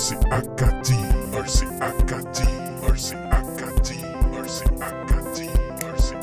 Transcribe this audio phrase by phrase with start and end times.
[0.00, 0.94] RC Acadie,
[1.34, 2.56] RC Acadie,
[2.88, 4.00] RC Acadie,
[4.32, 5.50] RC Acadie,
[5.84, 6.16] RC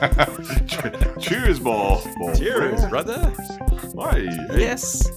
[0.00, 2.90] Acadie, Cheers, mon, mon Cheers, frère.
[2.90, 3.32] brother!
[3.94, 4.26] Ouais,
[4.58, 5.08] Yes!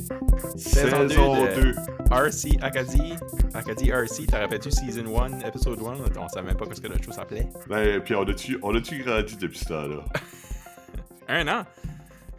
[0.55, 1.75] Saison saison 2 2.
[2.11, 3.15] RC Acadie.
[3.55, 6.19] Acadie RC, t'as rappelé Season 1, Episode 1?
[6.19, 7.49] On savait même pas ce que le show s'appelait.
[7.67, 10.05] Ben, puis on a-tu on a-tu grandi depuis ce temps-là?
[11.27, 11.63] Un an!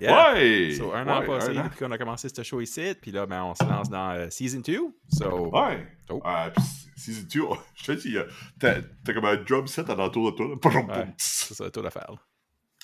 [0.00, 0.32] Yeah.
[0.34, 0.74] Ouais!
[0.76, 1.64] So, un an ouais, passé un an.
[1.64, 4.30] depuis qu'on a commencé ce show ici, puis là, ben, on se lance dans euh,
[4.30, 4.78] Season 2.
[5.12, 5.86] So, Ouais!
[6.08, 6.20] Oh.
[6.24, 6.50] Ah,
[6.96, 8.24] season 2, oh, je te dis, euh,
[8.58, 8.80] t'as
[9.12, 11.06] comme un drum set à l'entour de toi, Ouais.
[11.18, 12.14] c'est ça, tout à faire.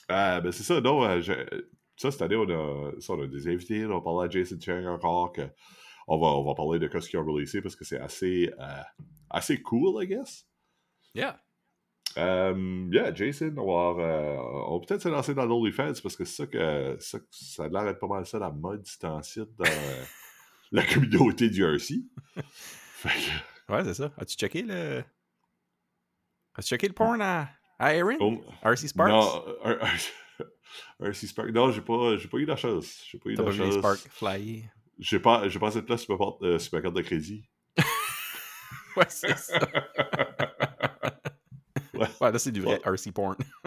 [0.09, 1.33] Ah, ben c'est ça, non, euh, je-
[1.97, 4.57] ça, cette année, on a, ça, on a des invités, là, on parlait à Jason
[4.61, 5.43] Chang encore, que
[6.09, 8.83] on va, on va parler de ce qu'ils ont releasé parce que c'est assez, euh,
[9.31, 10.47] assez cool, I guess.
[11.15, 11.41] Yeah.
[12.19, 14.37] Euh, yeah, Jason, on va, euh,
[14.69, 17.69] on va peut-être se lancer dans l'OnlyFans parce que c'est ça que ça, ça a
[17.69, 20.05] l'air d'être pas mal ça la mode temps-ci dans euh,
[20.73, 21.95] la communauté du RC.
[22.35, 23.11] Que,
[23.73, 24.13] Ouais, c'est ça.
[24.17, 25.03] As-tu checké le.
[26.55, 28.17] As-tu checké le porn à, à Aaron?
[28.21, 29.11] oh, RC Sparks?
[29.11, 29.45] Non,
[31.01, 31.51] RC Spark.
[31.51, 33.05] Non, j'ai pas, j'ai pas eu la chance.
[33.11, 33.79] J'ai pas eu T'as la pas vu les chance.
[33.79, 34.63] Sparks flyer?
[34.99, 37.45] J'ai pas, j'ai pas de place sur ma, porte- euh, sur ma carte de crédit.
[38.97, 39.59] Ouais, c'est ça.
[41.97, 42.07] Ouais.
[42.21, 43.37] Ouais, là, c'est du vrai RC porn.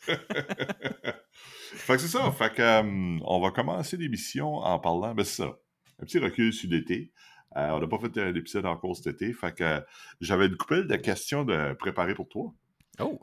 [0.06, 2.30] fait que c'est ça.
[2.32, 5.14] Fait que, euh, on va commencer l'émission en parlant.
[5.14, 5.58] Ben, c'est ça.
[6.00, 7.12] Un petit recul sur l'été.
[7.56, 9.32] Euh, on n'a pas fait un épisode encore cet été.
[9.32, 9.80] Fait que euh,
[10.20, 12.54] j'avais une couple de questions de préparer pour toi.
[13.00, 13.20] Oh!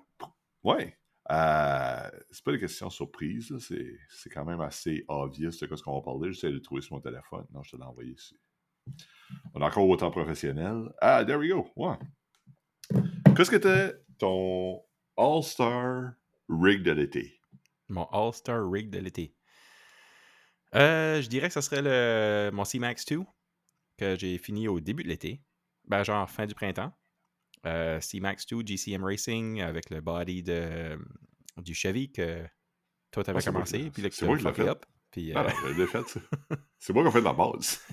[0.64, 0.97] Ouais.
[1.31, 3.53] Euh, c'est pas des questions surprises.
[3.59, 6.31] C'est, c'est quand même assez obvious de ce qu'on va parler.
[6.31, 7.45] J'essaie de le trouver sur mon téléphone.
[7.53, 8.38] Non, je te l'ai envoyé ici.
[9.53, 10.89] On est encore autant professionnel.
[11.02, 11.67] Ah, there we go.
[11.75, 11.97] Ouais.
[13.38, 14.81] Qu'est-ce que t'es ton
[15.16, 16.13] All-Star
[16.49, 17.39] rig de l'été?
[17.88, 19.35] Mon All-Star Rig de l'été.
[20.73, 23.20] Euh, je dirais que ce serait le, mon C-Max 2
[23.99, 25.43] que j'ai fini au début de l'été.
[25.86, 26.92] Ben, genre fin du printemps.
[27.67, 30.97] Euh, C-Max 2 GCM Racing avec le body de,
[31.58, 32.43] du Chevy que
[33.11, 33.92] toi t'avais Ah, moi commencé.
[33.92, 34.67] Puis que c'est moi qui l'ai fait.
[34.67, 34.83] up.
[35.11, 36.20] Puis, Ah euh, non, fait, ça.
[36.80, 37.86] C'est moi qui ai fait de la base.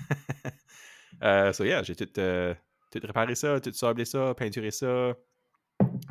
[1.23, 2.53] Euh, so yeah, j'ai tout, euh,
[2.91, 5.15] tout réparé ça, tout sablé ça, peinturé ça,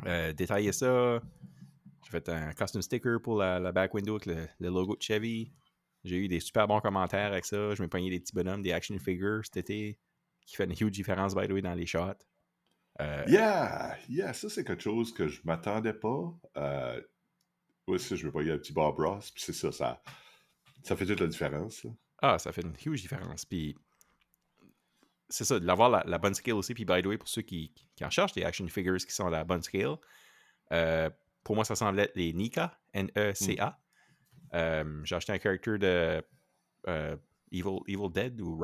[0.05, 1.21] euh, détaillé ça.
[2.03, 5.01] J'ai fait un custom sticker pour la, la back window avec le, le logo de
[5.01, 5.51] Chevy.
[6.03, 7.73] J'ai eu des super bons commentaires avec ça.
[7.73, 9.97] Je pogné des petits bonhommes, des action figures cet été,
[10.45, 12.13] qui fait une huge différence, by the way, dans les shots.
[13.01, 13.97] Euh, Yeah!
[14.07, 16.33] Yeah, ça, c'est quelque chose que je m'attendais pas.
[16.57, 17.01] Euh,
[17.87, 20.01] oui, ça, je pas y un petit Bob Ross, puis c'est ça, ça,
[20.83, 21.85] ça fait toute la différence.
[22.21, 23.45] Ah, ça fait une huge différence.
[23.45, 23.75] Puis
[25.29, 26.73] c'est ça, de l'avoir la, la bonne scale aussi.
[26.73, 29.27] Puis by the way, pour ceux qui, qui en cherchent des action figures qui sont
[29.27, 29.95] à la bonne scale,
[30.71, 31.09] euh,
[31.43, 33.79] pour moi, ça semblait être les Nika, N-E-C-A.
[34.53, 36.23] Euh, J'ai acheté un character de
[36.87, 37.15] euh,
[37.51, 38.63] Evil, Evil Dead ou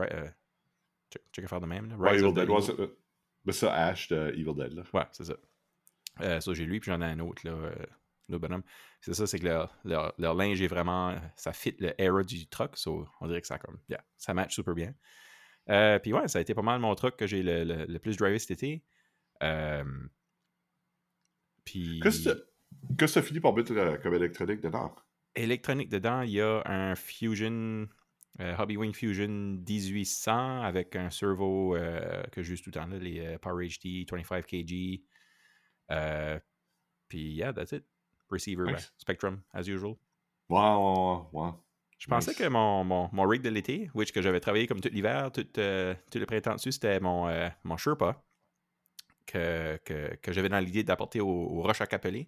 [1.11, 1.89] check, check faire de même.
[1.89, 1.95] là.
[1.97, 2.97] Ouais, Evil Dead, Evil- euh,
[3.45, 4.83] ben ça, Ash de Evil Dead, là.
[4.93, 5.35] Ouais, c'est ça.
[6.21, 7.75] Euh, ça, j'ai lui, puis j'en ai un autre, là, euh,
[8.29, 8.63] le bonhomme.
[9.01, 11.15] C'est ça, c'est que leur, leur- leur linge est vraiment.
[11.35, 13.79] Ça fit le era du truck, so on dirait que ça comme.
[13.89, 14.93] Yeah, ça match super bien.
[15.69, 17.99] Euh, puis ouais, ça a été pas mal mon truck que j'ai le, le- le
[17.99, 18.83] plus drivé cet été.
[19.43, 19.83] Euh,
[21.65, 21.99] puis.
[22.01, 22.41] Qu'est-ce que t'as-
[22.97, 24.93] qu'est-ce que t'as fini par mettre euh, comme électronique dedans?
[25.35, 27.87] électronique dedans, il y a un Fusion,
[28.41, 31.77] euh, Hobbywing Fusion 1800 avec un servo
[32.33, 35.01] que j'use tout le temps, là, les Power HD 25 kg.
[37.07, 37.85] Puis, yeah, that's it.
[38.29, 38.91] Receiver, Nice.
[38.97, 39.95] Spectrum, as usual.
[40.49, 41.51] Ouais, ouais, ouais.
[42.01, 44.89] Je pensais que mon, mon, mon rig de l'été, which que j'avais travaillé comme tout
[44.91, 48.25] l'hiver, tout, euh, tout le printemps dessus, c'était mon, euh, mon Sherpa
[49.27, 52.27] que, que, que j'avais dans l'idée d'apporter au, au Roche à Capelé,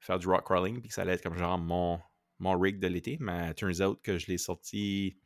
[0.00, 2.00] faire du rock crawling, puis que ça allait être comme genre mon,
[2.38, 3.18] mon rig de l'été.
[3.20, 5.18] Mais turns out que je l'ai sorti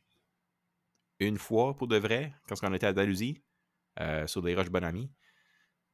[1.19, 3.41] une fois pour de vrai, quand on était à Dalhousie,
[4.01, 5.09] euh, sur des roches Bonami.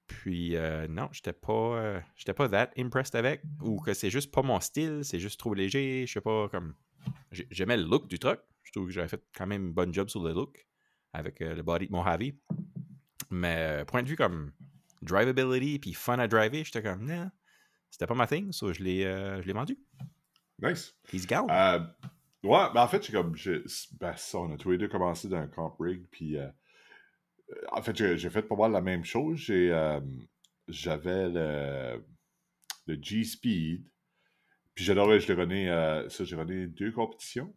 [0.08, 4.31] Puis euh, non, j'étais pas, euh, j'étais pas that impressed avec, ou que c'est juste
[4.34, 6.74] pas mon style, c'est juste trop léger, je sais pas, comme
[7.31, 8.39] J'aimais le look du truck.
[8.63, 10.68] Je trouve que j'avais fait quand même une bonne job sur le look
[11.13, 12.31] avec euh, le body de Mojave.
[13.30, 14.51] Mais euh, point de vue comme
[15.01, 17.30] drivability puis fun à driver, j'étais comme, non,
[17.89, 19.77] c'était pas ma thing, so je l'ai euh, je l'ai vendu.
[20.62, 20.95] Nice.
[21.12, 21.50] He's gone.
[21.50, 21.80] Euh,
[22.44, 23.36] ouais, ben en fait, j'ai comme.
[24.00, 26.38] Ben, ça, on a tous les deux commencé dans un camp rig, puis.
[27.71, 29.38] en fait, j'ai fait pas mal la même chose.
[29.38, 30.00] J'ai.
[30.68, 32.03] J'avais le.
[32.88, 33.83] Le G-Speed.
[34.77, 35.71] Puis j'adorais, je l'ai runné.
[35.71, 37.51] euh, ça, j'ai runné deux compétitions.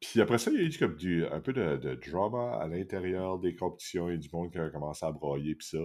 [0.00, 2.66] Puis après ça, il y a eu comme du, un peu de, de drama à
[2.66, 5.78] l'intérieur des compétitions et du monde qui a commencé à broyer, puis ça.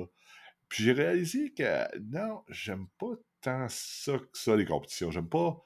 [0.67, 5.11] Puis j'ai réalisé que non, j'aime pas tant ça que ça, les compétitions.
[5.11, 5.61] J'aime pas.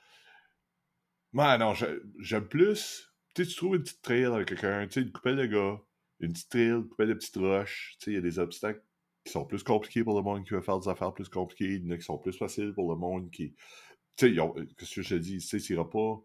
[1.33, 1.73] Ouais, non,
[2.19, 5.45] j'aime plus tu tu trouves une petite trail avec quelqu'un, tu sais, une couple de
[5.45, 5.81] gars,
[6.19, 8.83] une petite trail, une couple de petites roches, tu sais, il y a des obstacles
[9.23, 11.85] qui sont plus compliqués pour le monde qui veut faire des affaires plus compliquées, il
[11.85, 13.55] y en a qui sont plus faciles pour le monde qui.
[14.16, 16.22] Tu sais, ont- qu'est-ce que je te dis, tu sais, pas.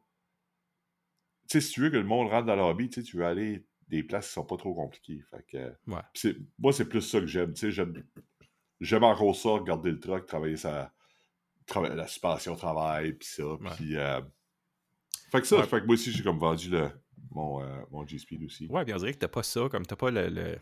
[1.49, 3.65] Tu sais, si tu veux que le monde rentre dans leur hobby, tu veux aller
[3.89, 5.23] des places qui sont pas trop compliquées.
[5.31, 5.91] Fait que.
[5.91, 6.01] Ouais.
[6.15, 7.95] C'est- moi, c'est plus ça que j'aime, tu sais, j'aime.
[8.81, 10.93] J'aime encore ça, regarder le truck, travailler sa.
[11.67, 13.43] trava- la suspension au travail, pis ça,
[13.77, 13.97] puis.
[13.97, 14.21] euh,
[15.33, 15.67] Fait que ça, Ouais.
[15.67, 16.89] fait que moi aussi, j'ai comme vendu le,
[17.33, 18.67] mon, euh, mon G-Speed aussi.
[18.69, 20.59] Ouais, puis on dirait que t'as pas ça, comme t'as pas le, le-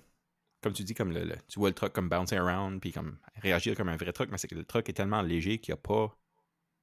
[0.63, 3.19] Comme tu dis, comme le, le- Tu vois le truck comme bouncing around, puis comme
[3.37, 5.79] réagir comme un vrai truck, mais c'est que le truck est tellement léger qu'il n'y
[5.79, 6.19] a pas.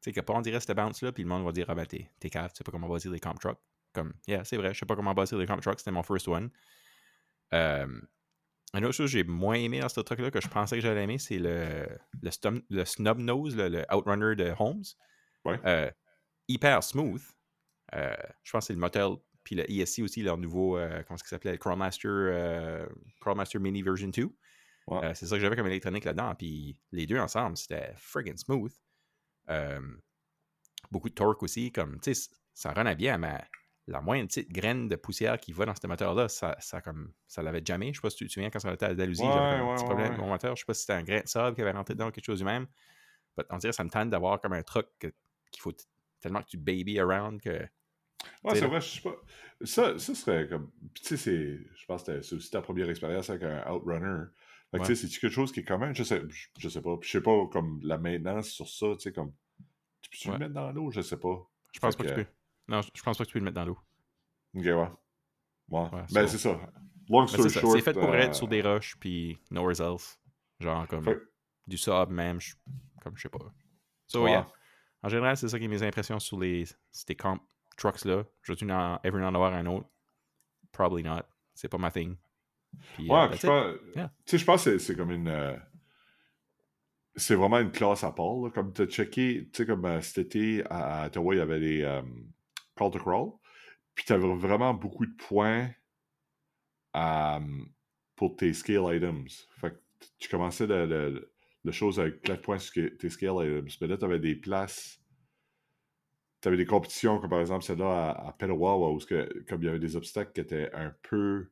[0.02, 1.86] Tu sais, a pas, on dirait, ce bounce-là, puis le monde va dire, ah ben,
[1.86, 3.60] t'es t'es cave, tu sais pas comment bâtir des comp trucks.
[3.94, 6.28] Comme, yeah, c'est vrai, je sais pas comment bâtir des comp trucks, c'était mon first
[6.28, 6.50] one.
[7.54, 7.88] Euh,
[8.74, 11.04] une autre chose que j'ai moins aimé dans ce truck-là, que je pensais que j'allais
[11.04, 11.88] aimer, c'est le,
[12.22, 14.84] le, stum- le snub nose, le, le Outrunner de Holmes.
[15.44, 15.60] Ouais.
[15.66, 15.92] Euh,
[16.48, 17.22] hyper smooth.
[17.94, 21.24] Euh, je pense que c'est le moteur, puis le ESC aussi, leur nouveau, comment est-ce
[21.24, 22.88] qu'il s'appelait, le Crawlmaster,
[23.20, 24.30] Crawlmaster Mini Version 2.
[24.88, 25.14] Ouais.
[25.16, 26.34] C'est ça que j'avais comme électronique là-dedans.
[26.36, 28.72] Puis les deux ensemble, c'était friggin' smooth.
[29.52, 29.80] Euh,
[30.90, 31.72] beaucoup de torque aussi.
[31.72, 33.40] Comme, tu sais, ça run à bien, mais
[33.88, 37.42] la moindre petite graine de poussière qui va dans ce moteur-là, ça, ça, comme, ça
[37.42, 37.88] l'avait jamais.
[37.94, 39.76] Je sais pas si tu te souviens quand ça était à Dalhousie, Ouais, j'avais un
[39.76, 40.06] petit problème ouais.
[40.14, 40.56] avec mon moteur.
[40.56, 42.26] Je sais pas si c'était un grain de sable qui avait rentré dedans ou quelque
[42.26, 42.68] chose du même.
[43.38, 45.14] But on dirait que ça me tente d'avoir comme un truck que-
[45.52, 45.74] qu'il faut
[46.20, 47.50] tellement que tu baby around que.
[48.44, 49.16] Ouais, c'est vrai, je sais pas.
[49.64, 50.72] Ça, ça serait comme.
[50.94, 51.60] Puis, tu sais, c'est.
[51.76, 54.26] Je pense que c'était- c'est aussi ta première expérience avec un Outrunner.
[54.72, 54.88] Fait que, Ouais.
[54.88, 55.92] tu sais, c'est quelque chose qui est commun.
[55.94, 56.22] Je sais,
[56.58, 56.98] je, sais pas.
[57.02, 59.34] Je sais pas, comme la maintenance sur ça, tu sais, comme.
[60.02, 60.34] Tu peux-tu Ouais.
[60.36, 60.92] le mettre dans l'eau?
[60.92, 61.46] Je sais pas.
[61.74, 62.32] Je pense Fait pas que tu peux.
[62.70, 63.78] Non, je pense pas que tu peux le mettre dans l'eau.
[64.56, 64.74] Ok, ouais.
[64.74, 64.90] Ouais.
[65.70, 66.60] Ouais, ben, c'est ça.
[67.10, 67.72] Long Mais story short.
[67.76, 70.18] c'est fait pour euh, être sur des roches, puis nowhere else.
[70.60, 71.20] Genre comme Fait-
[71.68, 72.56] du sable même, je-
[73.02, 73.40] comme je sais pas.
[74.08, 74.32] So, ouais.
[74.32, 74.48] yeah.
[75.04, 77.40] En général, c'est ça qui est mes impressions sur les ces camp
[77.78, 78.24] trucks-là.
[78.44, 79.88] Je vais en avoir un autre?
[80.72, 81.24] Probably not.
[81.54, 82.16] C'est pas ma thing.
[82.96, 84.12] Puis, euh, Ouais, that's puis je pense, Yeah.
[84.32, 85.28] je pense que c'est- comme une.
[85.28, 85.56] euh,
[87.16, 88.36] c'est vraiment une classe à part.
[88.44, 88.50] là.
[88.52, 91.42] Comme tu as checké, tu sais, comme euh, cet été à, à Ottawa, il y
[91.42, 92.02] avait les euh,
[92.76, 93.32] Call to Crawl.
[93.96, 95.70] Puis tu avais vraiment beaucoup de points
[96.96, 97.40] euh,
[98.16, 99.48] pour tes scale items.
[99.60, 99.78] Fait que
[100.20, 101.34] tu commençais le, le,
[101.64, 103.80] le chose avec 4 points sur tes scale items.
[103.82, 105.00] Mais là, tu avais des places.
[106.42, 109.70] Tu avais des compétitions, comme par exemple celle-là à, à où que, comme il y
[109.70, 111.52] avait des obstacles qui étaient un peu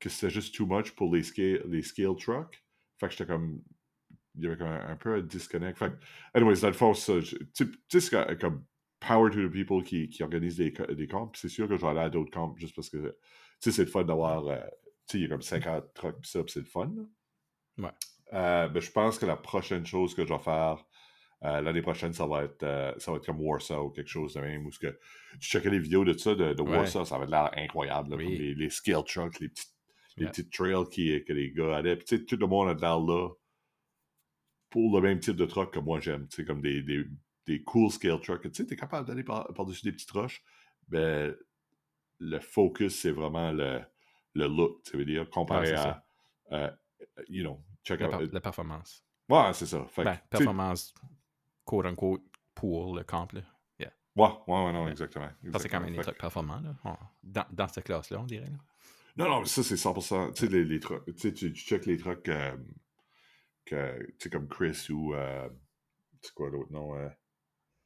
[0.00, 2.62] que c'était juste too much pour les scale, les scale trucks.
[2.98, 3.60] Fait que j'étais comme.
[4.36, 5.78] Il y avait comme un, un peu un disconnect.
[5.78, 5.96] Fait que,
[6.34, 7.22] anyways, dans le fond, Tu
[7.52, 8.64] sais, c'est comme-
[9.00, 11.30] power to the people qui, qui organisent des, des camps.
[11.34, 13.12] C'est sûr que je vais aller à d'autres camps juste parce que, tu
[13.60, 14.46] sais, c'est le fun d'avoir.
[14.48, 14.56] euh,
[15.08, 16.92] tu sais, il y a comme 50 trucks, pis ça, pis c'est le fun.
[16.96, 17.84] là.
[17.84, 17.90] Ouais.
[18.34, 20.84] Euh, ben, je pense que la prochaine chose que je vais faire
[21.44, 24.34] euh, l'année prochaine, ça va être euh, ça va être comme Warsaw ou quelque chose
[24.34, 24.66] de même.
[24.66, 24.98] Où ce que
[25.40, 26.76] tu checkais les vidéos de ça, de, de Ouais.
[26.78, 28.10] Warsaw, ça avait l'air incroyable.
[28.10, 28.24] là, Oui.
[28.24, 29.72] comme les, les scale trucks, les petites
[30.18, 31.96] les petites trails qui, que les gars allaient.
[31.96, 33.28] Puis, tu sais, tout le monde a de l'air là
[34.70, 36.26] pour le même type de truck que moi j'aime.
[36.28, 37.04] Tu sais, comme des, des,
[37.46, 38.42] des cool scale trucks.
[38.42, 40.42] Tu sais, t'es capable d'aller par- par-dessus des petites roches.
[40.88, 41.34] Ben,
[42.18, 43.80] le focus, c'est vraiment le,
[44.34, 46.04] le look, tu veux dire, comparé Ouais, à,
[46.52, 46.70] euh,
[47.28, 48.32] you know, check La, out.
[48.32, 49.04] la performance.
[49.28, 49.84] Ouais, c'est ça.
[49.86, 50.94] Fait Ben, tu performance,
[51.64, 52.22] quote unquote,
[52.54, 53.32] pour le camp.
[53.32, 53.40] Là.
[53.80, 54.30] ouais, ouais,
[54.64, 54.90] ouais, non, Ouais.
[54.90, 55.28] exactement.
[55.28, 55.80] Ça, c'est quand exactement.
[55.84, 56.60] même des trucs performants.
[56.60, 56.74] Là.
[56.84, 58.46] On- Dans, dans cette classe-là, on dirait.
[58.46, 58.58] là.
[59.18, 60.32] Non, non, mais ça, c'est 100%.
[60.32, 61.02] Tu sais, les, les trucks.
[61.16, 62.56] Tu check les trucks euh,
[63.64, 65.14] que, tu sais, comme Chris ou.
[65.14, 65.48] Euh,
[66.22, 67.08] c'est quoi l'autre nom euh,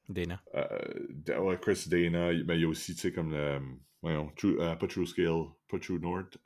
[0.09, 0.43] Dana.
[0.55, 2.33] euh, ouais, Chris Dana.
[2.45, 3.61] Mais il y a aussi, tu sais, comme le.
[4.03, 6.37] Voyons, True, pas True Scale, pas True North.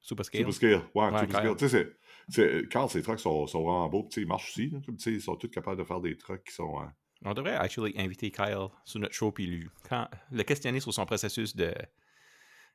[0.00, 0.40] Super scale.
[0.40, 0.82] Super Scale.
[0.94, 1.38] Ouais, Ouais, Super.
[1.40, 1.56] Scale.
[1.56, 1.92] Tu sais,
[2.28, 2.68] c'est-.
[2.68, 4.08] Carl, ces trucks sont, sont vraiment beaux.
[4.10, 4.70] Tu sais, ils marchent aussi.
[4.70, 6.80] là, ils sont tous capables de faire des trucks qui sont.
[6.80, 6.86] euh,
[7.24, 11.04] On devrait actually inviter Kyle sur notre show puis lui quand, le questionner sur son
[11.06, 11.72] processus de,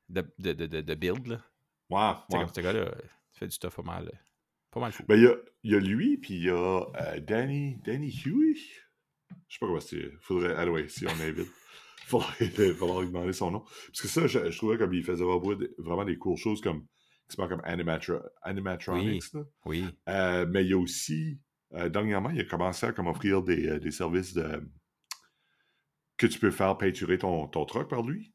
[0.10, 1.28] de, de, de, de- build.
[1.28, 1.42] Là.
[1.90, 2.44] Ouais, sais, ouais.
[2.46, 2.92] comme ce gars-là,
[3.34, 4.12] il fait du stuff pas mal,
[4.72, 5.04] pas mal fou.
[5.08, 6.56] Ben, il y a, y a lui, puis il y a
[6.96, 8.56] euh, Danny, Danny Huey.
[9.48, 10.12] Je sais pas comment c'est.
[10.22, 10.56] Faudrait.
[10.56, 11.48] Anyway, si on invite.
[12.08, 13.60] Faudrait, faudrait lui demander son nom.
[13.88, 16.62] Parce que ça, je, je trouvais comme il faisait vraiment des, vraiment des cool choses
[16.62, 16.86] comme.
[17.30, 19.34] qui comme animatro, animatronics.
[19.34, 19.42] là.
[19.66, 19.84] Oui.
[20.08, 21.38] Euh, mais il y a aussi.
[21.74, 24.66] euh, dernièrement, il a commencé à comme offrir des, euh, des services de.
[26.16, 28.34] que tu peux faire peinturer ton, ton truck par lui.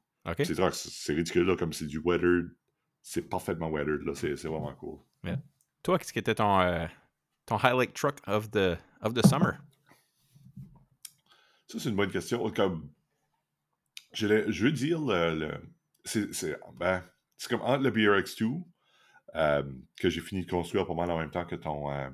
[0.75, 2.55] C'est ridicule, là, comme c'est du weathered.
[3.03, 4.15] C'est parfaitement weathered, là.
[4.15, 4.99] C'est c'est vraiment cool.
[5.83, 6.87] Toi, qu'est-ce qui était ton, euh,
[7.47, 9.55] ton highlight truck of the, of the summer?
[11.67, 12.49] Ça, c'est une bonne question.
[12.51, 12.91] Comme,
[14.13, 15.63] je, je veux dire, le, le-
[16.05, 17.03] c'est, c'est- ben,
[17.37, 18.63] c'est comme entre le BRX2,
[19.35, 19.63] euh,
[19.99, 22.11] que j'ai fini de construire pas mal en même temps que ton, euh,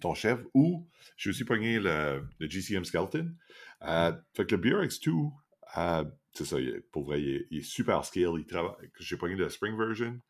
[0.00, 3.32] ton chef, ou j'ai aussi pogné le, le GCM Skeleton.
[3.80, 5.30] Fait que le BRX2,
[5.76, 6.04] Euh,
[6.34, 8.30] c'est ça, il est- pour vrai, il est, il est super skill.
[8.38, 8.90] Il travaille.
[8.98, 10.20] J'ai pogné de Spring Version.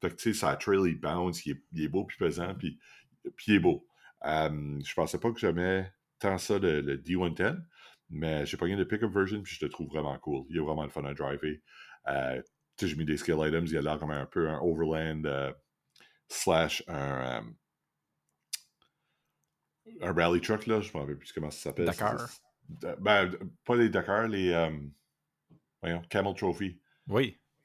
[0.00, 2.54] Fait que, tu sais, sa trail, il bounce, il est, il est beau puis pesant,
[2.54, 2.78] puis,
[3.36, 3.86] puis il est beau.
[4.22, 7.56] Je pensais pas que j'aimais tant ça le, le D110,
[8.10, 10.44] mais j'ai pogné de Pickup Version, puis je le trouve vraiment cool.
[10.50, 11.60] Il est vraiment le fun à driver.
[12.08, 12.42] Euh,
[12.76, 15.24] tu sais, j'ai mis des skill items, il a l'air comme un peu un Overland
[15.26, 15.52] euh,
[16.28, 17.44] slash un,
[20.00, 20.80] un rally truck, là.
[20.80, 21.86] Je me rappelle plus comment ça s'appelle.
[21.86, 22.28] Dakar.
[22.98, 23.30] Ben,
[23.64, 24.52] pas les Dakar, les
[25.84, 26.78] voyons, Camel Trophy.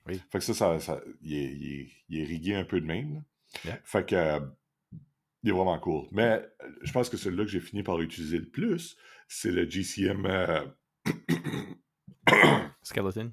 [0.06, 0.22] Oui.
[0.32, 2.86] Fait que ça, ça, ça- il, est, il est- il est rigué un peu de
[2.86, 3.24] même.
[3.66, 3.80] Yeah.
[3.84, 4.40] Fait que euh,
[5.44, 6.08] il est vraiment cool.
[6.12, 6.44] Mais
[6.82, 8.98] je pense que celui-là que j'ai fini par utiliser le plus,
[9.28, 10.26] c'est le GCM.
[10.26, 10.66] euh,
[12.84, 13.32] Skeleton?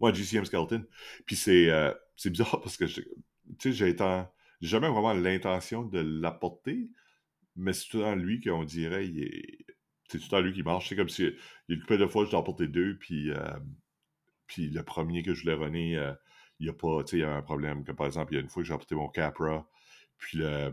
[0.00, 0.84] Ouais, GCM Skeleton.
[1.26, 3.00] Puis c'est euh, c'est bizarre parce que, je-
[3.58, 3.96] tu sais, j'ai
[4.60, 6.88] jamais vraiment l'intention de l'apporter,
[7.56, 9.10] mais c'est tout temps lui qu'on dirait,
[10.08, 10.88] c'est tout temps lui qui marche.
[10.88, 11.28] C'est comme si, il
[11.68, 13.30] y a une couple de fois, je dois apporter deux, puis,
[14.54, 16.12] puis le premier que je voulais runner, euh,
[16.60, 17.84] il y a pas, tu sais, il y a un problème.
[17.84, 19.68] Comme par exemple, il y a une fois que j'ai apporté mon Capra,
[20.18, 20.72] puis le,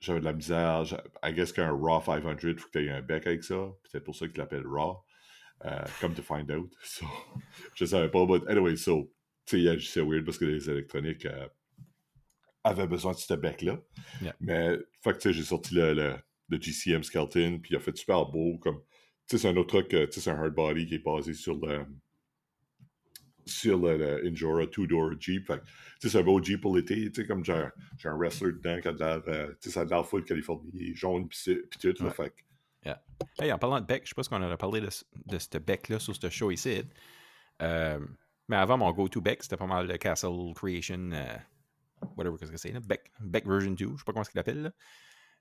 [0.00, 0.84] j'avais de la misère.
[1.22, 3.54] I guess qu'un Raw 500, il faut que tu aies un bec avec ça.
[3.84, 5.04] Peut-être pour ça qu'il l'appelle Raw.
[5.64, 6.72] euh, comme to find out.
[6.82, 7.06] So,
[7.74, 9.12] je savais pas, but anyway, so,
[9.46, 11.46] tu sais, il y a- c'est weird parce que les électroniques euh,
[12.64, 13.78] avaient besoin de ce bec-là.
[14.20, 14.34] Yeah.
[14.40, 16.16] Mais, fait que, tu sais, j'ai sorti le, le,
[16.48, 18.80] le GCM Skeleton, puis il a fait super beau, comme,
[19.28, 21.04] tu sais, c'est un autre truc, euh, tu sais, c'est un hard body qui est
[21.04, 21.84] basé sur le,
[23.46, 25.46] sur le, le Injora two-door Jeep.
[25.46, 25.70] Fait que, tu
[26.00, 28.52] sais, c'est un beau Jeep pour l'été, tu sais, comme j'ai un, j'ai un wrestler
[28.52, 31.28] dedans qui a de l'air, euh, tu sais, ça a de l'air full Californie, jaune,
[31.28, 32.14] pis pis tout, là, Ouais.
[32.14, 32.42] fait que,
[33.38, 35.38] Hey, en parlant de bec, je sais pas si on aurait parlé de, ce- de
[35.38, 36.82] ce bec-là sur ce show ici.
[37.62, 38.00] Euh,
[38.48, 41.36] mais avant, mon go-to bec, c'était pas mal le Castle Creation, euh,
[42.16, 44.62] whatever que c'est, là, bec, bec version 2, je sais pas comment il l'appelle.
[44.62, 44.72] là.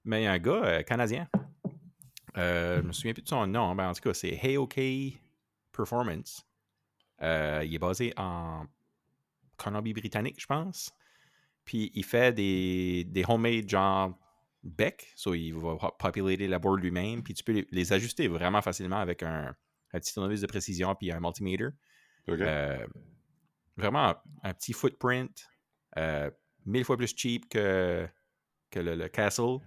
[0.06, 1.28] Mais il y a un gars euh, canadien.
[2.38, 5.20] Euh, je me souviens plus de son nom, mais en tout cas, c'est Heyoke
[5.72, 6.46] Performance.
[7.22, 8.66] Euh, il est basé en
[9.58, 10.92] Colombie-Britannique, je pense.
[11.66, 14.18] Puis il fait des, des homemade genre
[14.64, 15.12] bec.
[15.16, 17.22] So il va po- populater la board lui-même.
[17.24, 19.56] Puis tu peux les, les ajuster vraiment facilement avec un,
[19.94, 21.70] un petit tournevis de précision puis un multimeter.
[22.30, 22.86] Euh,
[23.78, 25.48] vraiment un, un petit footprint.
[25.98, 26.30] euh,
[26.66, 28.08] mille fois plus cheap que,
[28.70, 29.58] que le, le Castle.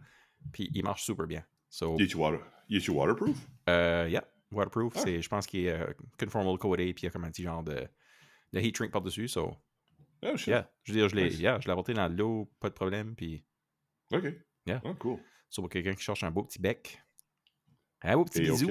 [0.53, 1.45] Puis il marche super bien.
[1.71, 3.37] So, Il est-tu water, il est-tu waterproof?
[3.69, 4.93] euh, yeah, waterproof.
[4.97, 5.01] Ah.
[5.05, 6.95] C'est, je pense qu'il est euh, conformal coated.
[6.95, 7.87] Puis il y a comme un petit genre de,
[8.53, 9.29] de heat shrink par-dessus.
[9.29, 9.57] So,
[10.27, 10.49] Oh, shit.
[10.49, 10.71] yeah.
[10.85, 11.39] Je veux dire, je l'ai, Nice.
[11.39, 13.15] yeah, je l'ai apporté dans l'eau, pas de problème.
[13.15, 13.45] Puis,
[14.13, 14.25] Ok.
[14.67, 14.81] Yeah.
[14.85, 15.19] Oh, cool.
[15.51, 16.99] so pour quelqu'un qui cherche un beau petit bec,
[18.03, 18.71] un beau petit Et bisou.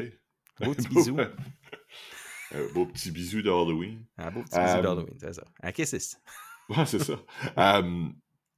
[0.59, 1.17] Un beau petit bisou.
[1.19, 4.05] Un beau petit bisou de Halloween.
[4.17, 5.43] Un beau petit bisou Euh, d'Halloween, c'est ça.
[5.61, 6.17] Un kisses.
[6.69, 7.19] Ouais, c'est ça.
[7.57, 8.07] Euh,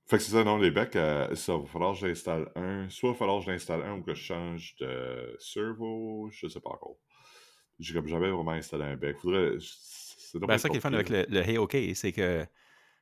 [0.07, 2.87] fait que c'est ça, non, les becs, euh, ça va falloir que j'installe un.
[2.89, 6.47] Soit il va falloir que je l'installe un ou que je change de servo, je
[6.47, 6.97] sais pas encore.
[7.79, 9.17] J'ai comme jamais vraiment installé un bec.
[9.17, 9.57] Faudrait.
[9.59, 12.45] C'est Ben, ça qui est fun avec le, le Hey OK, c'est que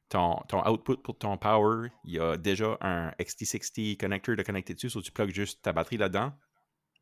[0.09, 4.73] ton, ton output pour ton power, il y a déjà un XT60 connecteur de connecter
[4.73, 6.33] dessus, so tu plugues juste ta batterie là-dedans.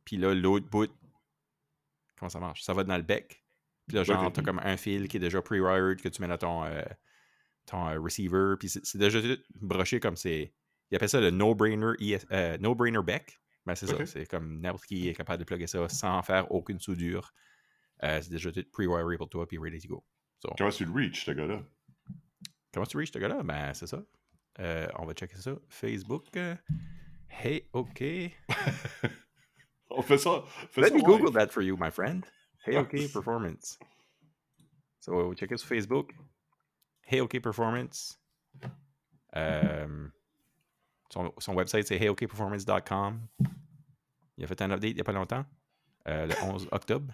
[0.04, 0.90] Puis là, l'autre bout,
[2.18, 2.62] comment ça marche?
[2.62, 3.44] Ça va dans le bec.
[3.86, 6.38] Puis là, genre, t'as comme un fil qui est déjà pre-wired que tu mets dans
[6.38, 6.82] ton, euh,
[7.66, 8.54] ton euh, receiver.
[8.58, 9.18] Puis c'est déjà
[9.60, 10.54] broché comme c'est.
[10.90, 13.40] Ils appellent ça le no-brainer ES euh, bec.
[13.64, 14.06] Ben, c'est ça.
[14.06, 17.32] C'est comme n'importe qui est capable de plugger ça sans faire aucune soudure.
[18.04, 20.04] Euh, c'est déjà tout pre-wired pour toi, puis ready to go.
[20.40, 21.62] So, Comment tu le reach, ce gars-là?
[22.72, 23.42] Comment tu reach ce gars-là?
[23.42, 24.02] Ben, c'est ça.
[24.60, 25.52] Euh, on va checker ça.
[25.68, 26.26] Facebook.
[27.28, 28.02] hey, OK.
[29.90, 30.42] On fait ça.
[30.76, 31.02] Let ça me.
[31.02, 32.24] Google that for you, my friend.
[32.64, 33.78] Hey, OK Performance.
[35.00, 36.12] So, checker sur Facebook.
[37.02, 38.18] Hey, OK Performance.
[39.36, 40.08] Euh,
[41.10, 43.20] son, son website, c'est heyokperformance.com.
[44.38, 45.44] Il a fait un update il n'y a pas longtemps,
[46.08, 47.12] euh, le 11 octobre,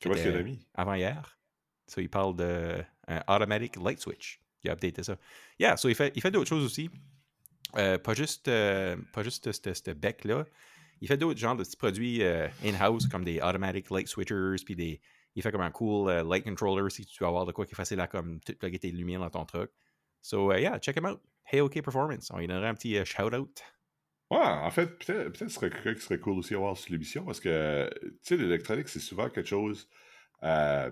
[0.00, 0.58] Qu'il a mis?
[0.74, 1.38] avant-hier.
[1.86, 4.40] So, il parle de un automatic light switch.
[4.62, 5.16] Il a updaté ça.
[5.58, 6.90] Yeah, so il fait, il fait d'autres choses aussi.
[7.76, 10.44] Euh, pas juste, euh, pas juste ce bec-là.
[11.00, 14.76] Il fait d'autres genres de petits produits euh, in-house, comme des automatic light switchers, puis
[14.76, 15.00] des.
[15.34, 17.72] Il fait comme un cool euh, light controller si tu veux avoir de quoi qui
[17.72, 19.70] est facile à comme tout plugger tes lumières dans ton truck.
[20.20, 21.20] So, uh, yeah, check him out.
[21.44, 22.30] Hey, OK Performance.
[22.32, 23.62] On lui donnerait un petit euh, shout-out.
[24.30, 26.92] Ouais, en fait, peut-être peut ce serait quelqu'un qui serait cool aussi à voir sur
[26.92, 29.88] l'émission parce que, tu sais, l'électronique, c'est souvent quelque chose
[30.44, 30.90] euh,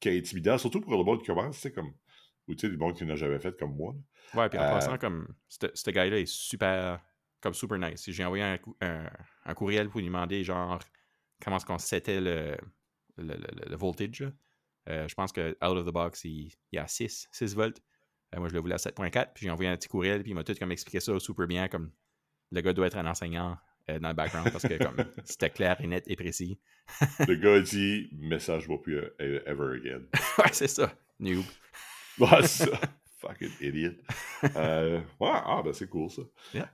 [0.00, 1.92] qui est intimidant, surtout pour le monde qui commence, tu sais, comme.
[2.48, 3.94] Ou tu sais, du monde qui n'a jamais fait comme moi.
[3.94, 4.42] là.
[4.42, 7.00] Ouais, puis en Euh, passant, comme, ce gars-là est super,
[7.40, 8.10] comme super nice.
[8.10, 9.08] J'ai envoyé un, un,
[9.44, 10.80] un courriel pour lui demander, genre,
[11.40, 12.56] comment est-ce qu'on settait le,
[13.18, 14.24] le, le- le voltage.
[14.88, 17.80] Euh, je pense que out of the box, il, il y a 6, 6 volts.
[18.36, 20.42] Moi, je le voulais à 7.4, puis j'ai envoyé un petit courriel, puis il m'a
[20.44, 21.92] tout comme expliqué ça super bien, comme
[22.50, 25.80] le gars doit être un enseignant euh, dans le background parce que comme c'était clair
[25.80, 26.58] et net et précis.
[27.26, 30.02] Le gars dit message va plus euh, ever again.
[30.38, 30.92] ouais, c'est ça.
[31.18, 31.44] Noob.
[32.18, 32.80] Ouais, c'est ça.
[33.18, 33.92] Fucking idiot.
[34.56, 36.20] Euh, ouais, ah, ben c'est cool ça.
[36.52, 36.70] Yeah.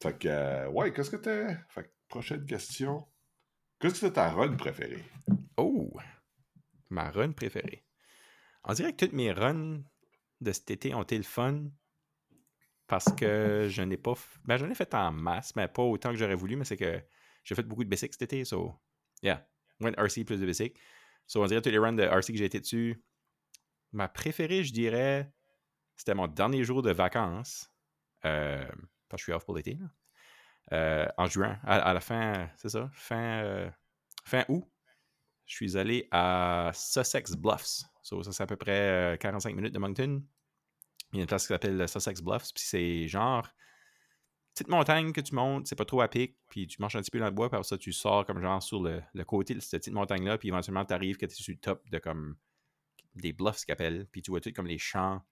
[0.00, 1.56] Fait que, ouais, qu'est-ce que t'es.
[1.68, 3.04] Fait que, prochaine question.
[3.80, 5.02] Qu'est-ce que c'est ta run préférée?
[5.56, 5.92] Oh!
[6.90, 7.84] Ma run préférée.
[8.62, 9.82] On dirait que toutes mes runs
[10.40, 11.64] de cet été ont été le fun
[12.86, 14.12] parce que je n'ai pas.
[14.12, 16.76] f- Ben, j'en ai fait en masse, mais pas autant que j'aurais voulu, mais c'est
[16.76, 17.00] que
[17.44, 18.74] j'ai fait beaucoup de basics cet été, so.
[19.22, 19.46] Yeah.
[19.80, 20.78] Went RC plus de basics.
[21.26, 23.02] So, on dirait tous les runs de RC que j'ai été dessus.
[23.92, 25.32] Ma préférée, je dirais,
[25.96, 27.70] c'était mon dernier jour de vacances.
[28.24, 28.64] Euh,
[29.08, 29.78] parce que je suis off pour l'été.
[30.72, 33.70] Euh, en juin, à, la fin, c'est ça, fin, euh,
[34.24, 34.64] fin août,
[35.46, 37.82] je suis allé à Sussex Bluffs.
[38.02, 40.22] So, ça, c'est à peu près euh, 45 minutes de Moncton.
[41.16, 43.48] Il y a une place qui s'appelle Sussex Bluffs, puis c'est genre
[44.52, 47.10] petite montagne que tu montes, c'est pas trop à pic, puis tu marches un petit
[47.10, 49.54] peu dans le bois, puis après ça, tu sors comme genre sur le, le côté
[49.54, 51.98] de cette petite montagne-là, puis éventuellement, tu arrives que tu es sur le top de
[51.98, 52.36] comme
[53.14, 55.22] des bluffs qu'ils appellent, puis tu vois tout comme les champs,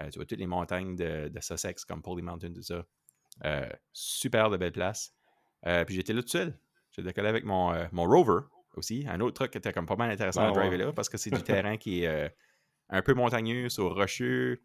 [0.00, 2.84] euh, tu vois toutes les montagnes de, de Sussex, comme Polly Mountain, tout ça.
[3.44, 5.14] Euh, super de belle place.
[5.66, 6.58] Euh, puis j'étais là tout seul.
[6.92, 10.10] J'ai décollé avec mon, mon Rover aussi, un autre truc qui était comme pas mal
[10.10, 10.84] intéressant Ah à driver ouais.
[10.84, 12.34] là, parce que c'est du terrain qui est
[12.88, 14.62] un peu montagneux, sur rocheux,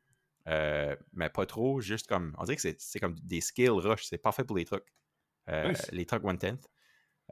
[0.47, 4.17] euh, mais pas trop, juste comme, on dirait que c'est- comme des scale rush, c'est
[4.17, 4.91] parfait pour les trucks.
[5.49, 5.89] Euh, Nice.
[5.91, 6.67] Les trucks one-tenth.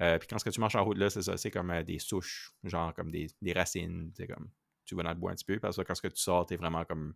[0.01, 1.99] Euh, puis quand ce que tu marches en route là, c'est ça, c'est comme des
[1.99, 4.49] souches, genre comme des, des racines, c'est comme,
[4.85, 6.45] tu vas dans le bois un petit peu, parce que quand ce que tu sors,
[6.45, 7.15] t'es vraiment comme,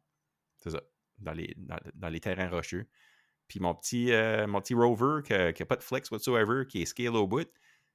[0.58, 0.82] c'est ça,
[1.18, 2.88] dans les, dans, dans les terrains rocheux.
[3.48, 4.12] Puis mon petit,
[4.48, 7.50] mon petit rover qui n'a pas de flex whatsoever, qui est scale au bout,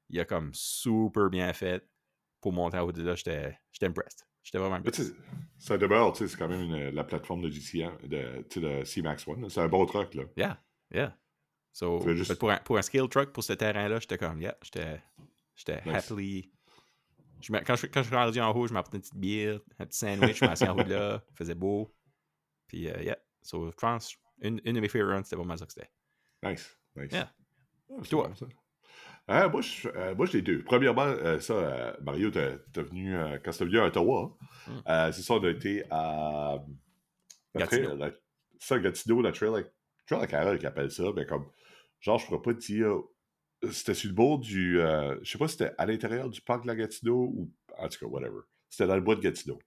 [0.09, 1.87] il a comme super bien fait
[2.41, 3.15] pour monter en haut de là.
[3.15, 4.27] J'étais impressed.
[4.49, 4.81] J'étais vraiment
[5.59, 9.47] ça demeure, c'est quand même une- la plateforme de GCN, de, de C-Max One.
[9.51, 10.23] C'est un bon truck, là.
[10.39, 10.59] Yeah,
[10.91, 11.19] yeah.
[11.71, 15.03] So, juste- pour, un, pour un scale truck, pour ce terrain-là, j'étais comme, yeah, j'étais
[15.85, 15.95] Nice.
[15.97, 16.51] happily.
[17.43, 19.85] Je quand, je, quand je suis rendu en haut, je m'apportais une petite bière, un
[19.85, 21.95] petit sandwich, je m'assis en haut de là, il faisait beau.
[22.69, 23.19] Puis, euh, yeah.
[23.43, 25.91] So, je pense, une, une de mes favorite runs, c'était vraiment ça que c'était.
[26.43, 27.13] Nice, nice.
[27.13, 27.31] Yeah.
[27.91, 28.29] Ah, c'est Toi?
[28.29, 28.47] bon, ça.
[29.31, 30.63] Euh, moi, je- euh, moi, j'ai deux.
[30.65, 33.15] Premièrement, euh, ça, euh, Mario, t'es t'es venu,
[33.45, 34.37] quand t'es venu à Ottawa,
[34.67, 34.71] Mm.
[34.89, 36.57] euh, c'est ça, on a été à.
[37.55, 37.97] la trail- Gatineau.
[37.97, 38.13] la-
[38.59, 39.65] ça, Gatineau, la Trail,
[40.11, 41.47] à Carole qui appelle ça, mais comme.
[42.01, 42.95] Genre, je pourrais pas te dire.
[43.73, 44.79] C'était sur le bord du.
[44.79, 47.51] je sais pas si c'était à l'intérieur du parc de la Gatineau ou.
[47.77, 48.41] En tout cas, whatever.
[48.71, 49.59] C'était dans le bois de Gatineau.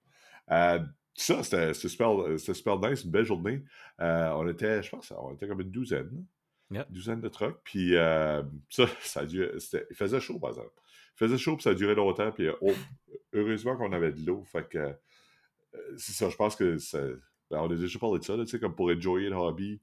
[1.14, 3.62] Ça, c'était c'était super, c'était super nice, une belle journée.
[3.98, 6.24] On était, je pense, on était comme une douzaine.
[6.72, 6.86] Yep.
[6.88, 7.60] Une douzaine de trucks.
[7.64, 9.58] Puis euh, ça, ça a duré.
[9.60, 10.70] c'était- Il faisait chaud, par exemple.
[11.14, 12.30] Il faisait chaud, puis ça duré longtemps.
[12.32, 12.72] Puis euh, oh,
[13.32, 14.42] heureusement qu'on avait de l'eau.
[14.44, 14.78] Fait que.
[14.78, 14.92] euh,
[15.96, 17.00] c'est ça, je pense que ça.
[17.50, 19.80] ben, on a déjà parlé de ça, tu sais, comme pour enjoyer le hobby.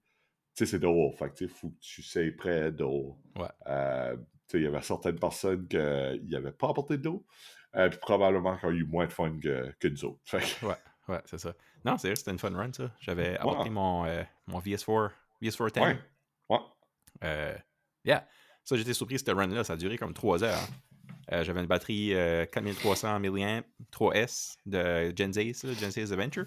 [0.56, 1.15] Tu sais, c'est dehors.
[1.17, 3.17] Fait que, tu sais, faut que tu sais près dehors.
[3.36, 3.47] Ouais.
[3.67, 7.25] Euh, tu sais, il y avait certaines personnes qui n'avaient pas apporté d'eau.
[7.75, 10.19] Euh, puis probablement qu'ils ont eu moins de fun que, que nous autres.
[10.25, 10.65] Fait que,
[11.12, 11.54] Ouais, c'est ça.
[11.86, 12.91] Non, c'est vrai, c'était une fun run, ça.
[12.99, 13.69] J'avais apporté Ouais.
[13.69, 15.80] mon, euh, mon VS4, VS4 10.
[15.82, 15.99] ouais.
[17.21, 17.27] Ouais.
[17.27, 17.55] Euh,
[18.05, 18.27] yeah.
[18.63, 19.63] Ça, j'étais surpris, cette run-là.
[19.63, 20.67] Ça a duré comme 3 heures.
[21.32, 26.45] Euh, J'avais une batterie euh, 4300 mAh, 3S de Gen Z, ça, Gen Z Adventure.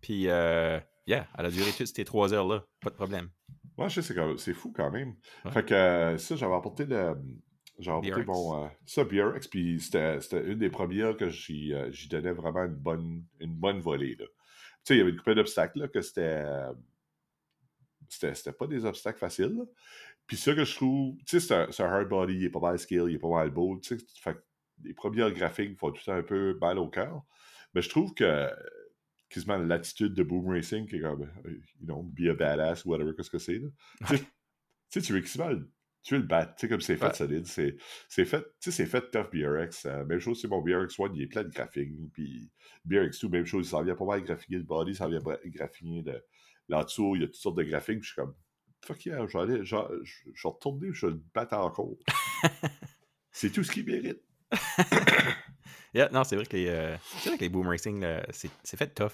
[0.00, 2.64] Puis, euh, yeah, elle a duré toutes ces 3 heures-là.
[2.80, 3.28] Pas de problème.
[3.78, 5.14] Moi, je sais, c'est fou quand même.
[5.44, 5.50] Ouais.
[5.52, 7.14] Fait que euh, ça, j'avais apporté le.
[7.78, 8.64] J'avais apporté mon.
[8.64, 13.24] euh, ça, BRX, puis c'était une des premières que j'y euh, donnais vraiment une bonne,
[13.40, 14.14] une bonne volée.
[14.18, 14.26] Là.
[14.26, 14.32] Tu
[14.84, 16.42] sais, il y avait une couple d'obstacles, là, que c'était.
[16.44, 16.72] euh,
[18.12, 19.54] C'était pas des obstacles faciles.
[19.56, 19.64] là.
[20.26, 21.16] Puis ça que je trouve.
[21.26, 23.50] Tu sais, c'est un, hard body, il est pas mal skill, il est pas mal
[23.50, 23.78] beau.
[23.78, 24.38] Tu sais, fait
[24.84, 27.22] les premières graphiques font tout le temps un peu mal au cœur.
[27.74, 28.48] Mais je trouve que
[29.28, 31.30] quasiment l'attitude de Boom Racing, qui est comme,
[31.80, 33.68] you know, be a badass, whatever, qu'est-ce que c'est, là.
[34.08, 35.58] Tu sais, tu veux quasiment
[36.02, 37.14] tu veux le battre, tu sais, comme c'est fait Ouais.
[37.14, 39.86] solide, c'est fait, tu sais, c'est fait tough BRX.
[39.86, 42.50] euh, même chose, c'est mon BRX 1, il est plein de graphiques, puis
[42.84, 46.24] BRX 2, même chose, s'en vient pas mal graphiquer le body, ça vient graphiquer le,
[46.68, 48.34] l'en-dessous, il y a toutes sortes de graphiques, puis je suis comme,
[48.84, 51.96] fuck yeah, aller, je vais retourner, je vais le battre encore.
[53.32, 54.22] c'est tout ce qu'il mérite.
[55.94, 58.78] Yeah, non, c'est vrai que les, euh, c'est vrai que les Boom Racing, c'est c'est
[58.78, 59.12] fait tough.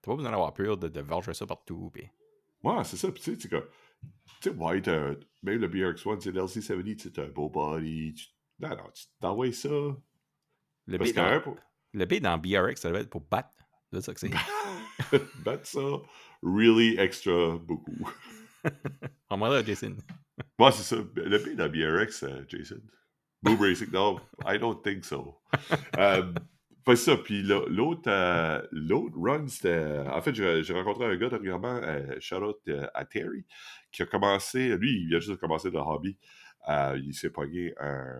[0.00, 1.90] T'as pas besoin d'avoir peur de, de varger ça partout.
[1.92, 2.08] Puis...
[2.62, 3.10] Ouais, c'est ça.
[3.10, 3.66] Puis tu sais, c'est comme.
[4.40, 8.14] Tu sais, ouais, t'as- même le BRX1, c'est l'LC70, tu sais, t'as un beau body.
[8.14, 8.26] Tu...
[8.60, 9.68] Non, non, tu t'envoies ça.
[9.68, 11.56] Le, B que dans, pour
[11.92, 13.50] le B dans BRX, ça doit être pour battre.
[13.92, 14.30] C'est ça que c'est.
[15.44, 15.80] battre ça
[16.42, 18.10] really extra beaucoup.
[19.30, 19.96] En moi là, Jason.
[20.58, 20.96] Ouais, c'est ça.
[21.16, 22.80] Le B dans BRX, Jason.
[23.42, 25.36] Boom Racing, no, I don't think so.
[25.98, 26.32] euh,
[26.96, 29.98] ça, puis l'autre euh, l'autre run, c'était...
[30.10, 33.44] En fait, j'ai rencontré un gars dernièrement, euh, out euh, à Terry,
[33.92, 36.16] qui a commencé, lui, il vient juste de commencer le hobby.
[36.68, 38.18] euh, il s'est pogné un,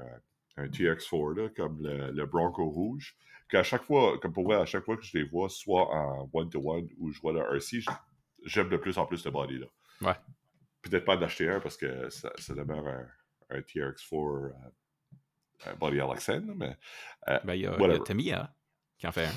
[0.56, 3.16] un TX4, là, comme le, le Bronco rouge.
[3.54, 6.28] Qu'à chaque fois, comme pour vrai, à chaque fois que je les vois, soit en
[6.32, 7.84] one-to-one ou je vois le RC,
[8.44, 9.66] j'aime de plus en plus ce body-là.
[10.00, 10.16] Ouais.
[10.82, 13.06] Peut-être pas d'acheter un parce que ça, ça demeure un,
[13.50, 14.50] un TRX4 euh,
[15.66, 16.76] un body Alexandre, mais
[17.44, 17.98] Ben, il y a, y a.
[18.00, 18.52] Tamiya
[18.98, 19.32] qui en fait un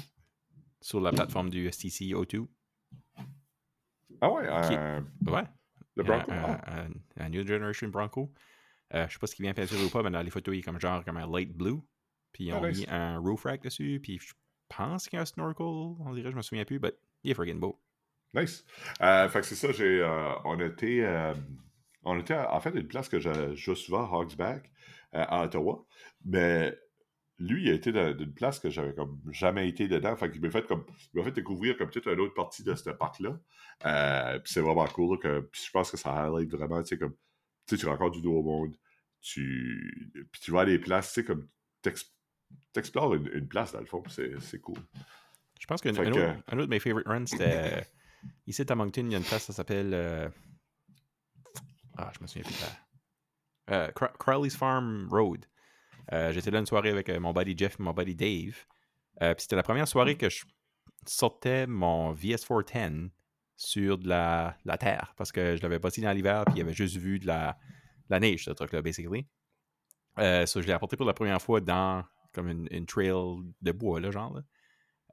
[0.82, 2.48] sur la plateforme du STC O2.
[4.20, 5.44] ah ouais, un, Ouais.
[5.96, 6.32] le Bronco?
[6.32, 8.34] Un, ah, un- New Generation Bronco.
[8.96, 10.60] Euh, je sais pas ce qui vient peinturé ou pas, mais dans les photos, il
[10.60, 11.82] est comme genre comme un light blue.
[12.34, 12.80] Puis ils Ah, ont nice.
[12.80, 14.00] mis un roof rack dessus.
[14.02, 14.34] Puis je
[14.70, 15.66] pense qu'il y a un snorkel.
[15.66, 17.80] On dirait, je me souviens plus, mais il est friggin' beau.
[18.34, 18.66] Nice.
[19.02, 21.34] Euh, fait que c'est ça, j'ai, euh, on était, euh,
[22.04, 24.70] on était à- en fait une place que je je souvent, Hogsback,
[25.16, 25.86] euh, à Ottawa,
[26.26, 26.78] mais
[27.40, 30.42] lui, il a été dans une place que j'avais comme jamais été dedans, fait qu'il
[30.42, 33.40] m'a fait comme, il m'a fait découvrir comme toute une autre partie de ce parc-là,
[34.44, 37.13] puis c'est vraiment cool, que, puis je pense que ça highlight vraiment, tu sais, comme,
[37.66, 38.76] tu sais, tu rencontres du nouveau monde,
[39.22, 41.48] tu, puis tu vas à des places, tu sais, comme,
[42.74, 44.78] t'explores une, une place, dans le fond, c'est c'est cool.
[45.60, 47.78] Je pense qu'un que- autre, un autre de mes favorite runs, c'était.
[47.78, 47.82] euh,
[48.46, 49.92] ici à Moncton, il y a une place, ça s'appelle.
[49.94, 50.30] euh,
[51.98, 52.56] Ah, je me souviens plus.
[53.72, 55.46] Euh, Cra- Crowley's Farm Road.
[56.14, 58.56] Euh, J'étais là une soirée avec euh, mon buddy Jeff et mon buddy Dave.
[59.22, 60.46] Euh, Puis c'était la première soirée que je
[61.06, 63.10] sortais mon VS410
[63.56, 66.74] sur de la, la terre parce que je l'avais passé dans l'hiver puis il avait
[66.74, 69.28] juste vu de la, de la neige, ce truc-là, basically.
[70.20, 73.12] Euh, so, je l'ai apporté pour la première fois dans comme une, une trail
[73.62, 74.34] de bois, là, genre.
[74.34, 74.42] là.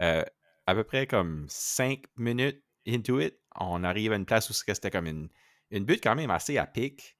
[0.03, 0.25] Euh,
[0.67, 4.91] à peu près comme 5 minutes into it, on arrive à une place où c'était
[4.91, 5.29] comme une,
[5.71, 7.17] une butte quand même assez à pic.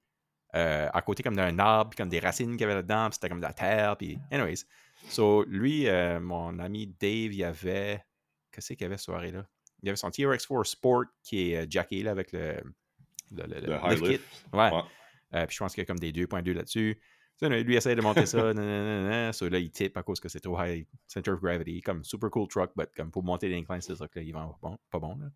[0.55, 3.29] euh, à côté comme d'un arbre, comme des racines qu'il y avait là-dedans, puis c'était
[3.29, 4.65] comme de la terre, puis anyways.
[5.09, 8.03] So, lui, euh, mon ami Dave, il avait...
[8.53, 9.47] Qu'est-ce qu'il y avait cette soirée-là?
[9.83, 12.55] Il y avait son TRX4 Sport qui est jacké là, avec le,
[13.33, 14.21] le, le- le Le high lift kit.
[14.53, 14.71] Ouais.
[14.73, 14.83] Ouais.
[15.35, 17.01] Euh, puis je pense qu'il y a comme des 2.2 là-dessus.
[17.41, 20.57] Lui essaie de monter ça, nanana, so là il tip à cause que c'est trop
[20.63, 24.23] high center of gravity, comme super cool truck, but comme pour monter l'incline, ce truc-là,
[24.23, 25.17] il va bon, pas bon.
[25.17, 25.27] Là.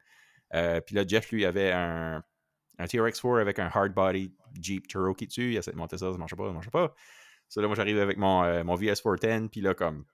[0.54, 2.22] Euh, puis là, Jeff, lui, avait un,
[2.78, 6.18] un TRX4 avec un hard body Jeep Cherokee dessus, il essaie de monter ça, ça
[6.18, 6.94] marche pas, ça marche pas.
[7.48, 10.04] So là, moi, j'arrive avec mon, euh, mon VS410, puis là, comme,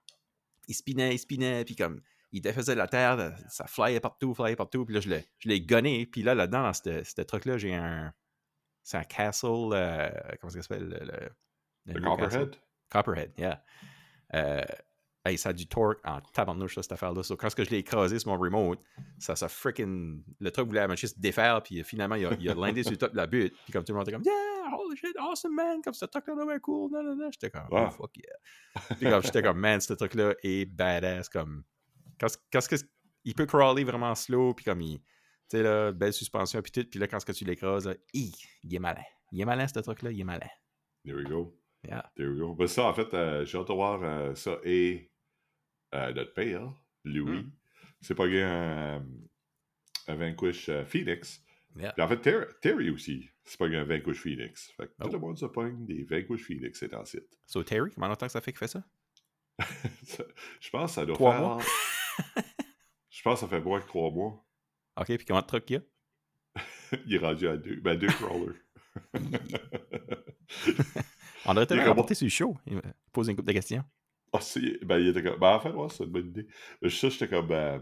[0.67, 4.85] il spinait, il spinait, puis comme, il défaisait la terre, ça flyait partout, flyait partout,
[4.85, 8.13] puis là, je l'ai, je l'ai puis là, là-dedans, dans ce truc-là, j'ai un,
[8.83, 10.09] c'est un Castle, euh,
[10.41, 11.29] comment ça s'appelle, le,
[11.85, 12.01] le.
[12.01, 12.55] Copperhead?
[12.89, 13.63] Copperhead, yeah.
[14.33, 14.63] Euh,
[15.25, 17.23] hey, ça a du torque en tabarnouche, cette affaire-là.
[17.23, 18.79] So, quand je l'ai écrasé sur mon remote,
[19.17, 20.23] ça, ça freaking.
[20.39, 22.97] Le truc voulait la juste défaire, puis finalement, il a, il a landé sur le
[22.97, 23.53] top de la butte.
[23.63, 25.81] Puis comme tout le monde était comme, yeah, holy shit, awesome, man.
[25.81, 26.91] Comme ce truc-là, ouais, cool.
[26.91, 27.29] Non, non, non.
[27.31, 28.95] J'étais comme, oh, fuck yeah.
[28.97, 31.29] Puis comme, j'étais comme, man, ce truc-là est badass.
[31.29, 31.63] Comme,
[32.19, 32.61] quand, quand
[33.23, 34.99] il peut crawler vraiment slow, puis comme il.
[35.47, 36.85] Tu sais, là, belle suspension, puis tout.
[36.89, 39.03] Puis là, quand tu l'écrases, là, hi, il est malin.
[39.31, 40.49] Il est malin, ce truc-là, il est malin.
[41.03, 41.55] There we go.
[41.87, 42.11] Yeah.
[42.15, 42.53] There we go.
[42.55, 45.11] Ben ça, en fait, euh, j'ai hâte de voir euh, ça et
[45.93, 47.43] euh, notre père, Louis.
[47.43, 47.51] Mm.
[48.01, 49.05] C'est pas un,
[50.07, 51.41] un Vanquish Phoenix.
[51.77, 51.91] Yeah.
[51.93, 54.71] Puis en fait, Ter- Terry aussi, c'est pas un Vanquish Phoenix.
[54.77, 55.05] Fait que Oh.
[55.05, 57.37] tout le monde se pogne des Vanquish Phoenix, c'est en site.
[57.45, 58.83] So, Terry, comment longtemps que ça fait qu'il fait ça?
[60.59, 61.41] Je pense que ça doit Trois faire...
[61.41, 61.61] mois.
[63.09, 64.45] Je pense que ça fait moins que trois mois.
[64.97, 66.61] OK, puis comment de trucs qu'il y a?
[67.07, 67.77] Il est rendu à deux.
[67.77, 68.55] Ben, deux crawlers.
[71.45, 72.57] On aurait comme- rapporté sur le show.
[72.67, 72.81] Il
[73.11, 73.83] pose une couple de questions.
[74.33, 75.39] Ah, si, ben, il était comme.
[75.39, 76.47] Ben, en fait, ouais, c'est une bonne idée.
[76.89, 77.51] Ça, j'étais comme.
[77.51, 77.79] euh,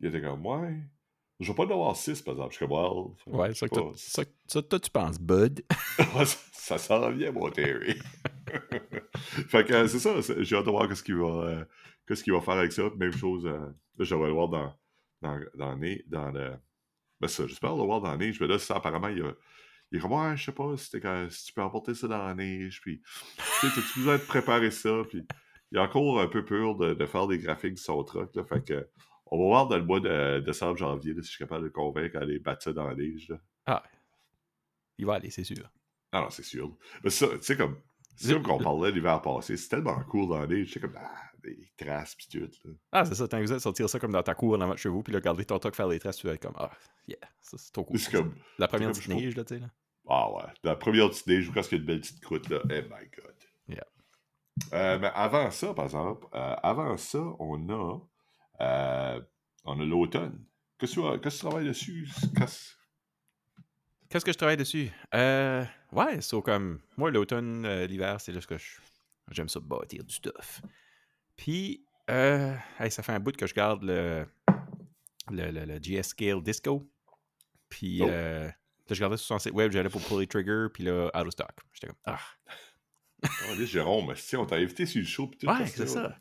[0.00, 0.78] il était comme, ouais.
[1.40, 2.52] Je vais pas en avoir six, par exemple.
[2.52, 3.14] Je suis comme, well.
[3.26, 5.62] Ouais, je ça que ça, ça, toi, tu penses, Bud.
[6.24, 7.96] Ça, ça s'en vient, mon Terry.
[9.48, 10.14] fait que c'est ça.
[10.40, 11.64] J'ai hâte de voir qu'est-ce qu'il va, euh,
[12.08, 12.82] va faire avec ça.
[12.96, 13.58] Même chose, euh,
[13.98, 14.74] je vais le voir dans,
[15.22, 16.52] dans, dans, le- dans le.
[17.20, 18.40] Ben, ça, j'espère le voir dans la neige.
[18.40, 19.32] Mais là, ça, apparemment, il y a.
[19.94, 20.86] Il est comme, ouais, je sais pas si,
[21.30, 22.80] si tu peux emporter ça dans la neige.
[22.82, 24.90] Puis, tu sais, t'as-tu besoin de préparer ça?
[25.08, 25.24] Puis,
[25.70, 28.34] il est encore un peu peur de, de faire des graphiques sur son truck.
[28.34, 28.88] Là, fait que,
[29.26, 31.66] on va voir dans le mois de décembre, janvier, là, si je suis capable de
[31.66, 33.28] le convaincre à aller battre ça dans la neige.
[33.28, 33.36] Là.
[33.66, 33.84] Ah,
[34.98, 35.70] il va aller, c'est sûr.
[36.10, 36.76] Ah non, c'est sûr.
[37.04, 37.76] Mais ça, tu sais, comme.
[38.16, 39.56] C'est Le- comme qu'on le- parlait l'hiver passé.
[39.56, 40.66] C'est tellement cool dans la neige.
[40.66, 40.94] Tu sais, comme.
[40.96, 42.48] Ah, des traces pis tout.
[42.64, 42.70] Là.
[42.90, 45.12] Ah, c'est ça, t'as de sortir ça comme dans ta cour dans votre chevaux, puis
[45.12, 46.70] là, regarder ton truck faire les traces, tu vas être comme, ah,
[47.06, 47.98] yeah, ça, c'est trop cool.
[47.98, 48.34] C'est comme.
[48.58, 49.68] La première comme petite neige, là, tu sais, là.
[50.08, 50.42] Ah ouais.
[50.62, 52.58] La première petite quand il y a une belle petite croûte, là.
[52.62, 53.34] Oh my god.
[53.68, 53.86] Yeah.
[54.72, 57.98] Euh, mais avant ça, par exemple, euh, avant ça, on a.
[58.60, 59.20] euh,
[59.64, 60.44] on a l'automne.
[60.78, 62.08] Qu'est-ce que que tu travailles dessus?
[62.36, 62.74] Qu'est-ce-
[64.10, 64.90] Qu'est-ce que je travaille dessus?
[65.14, 68.80] Euh, ouais, c'est comme, moi, l'automne, l'hiver, c'est ce que je-
[69.30, 70.60] j'aime ça bâtir du stuff.
[71.36, 74.26] Puis, euh, hey, ça fait un bout que je garde le,
[75.30, 76.88] le, le, le GS Scale Disco.
[77.68, 78.06] Puis, Oh.
[78.88, 81.52] Je regardais sur son site web, j'allais pour pull trigger, puis là, out of stock.
[81.72, 82.18] J'étais comme, ah.
[83.24, 85.46] Oh, là, Jérôme, si on t'a invité sur le show, puis tout.
[85.46, 86.18] Ouais, c'est ça.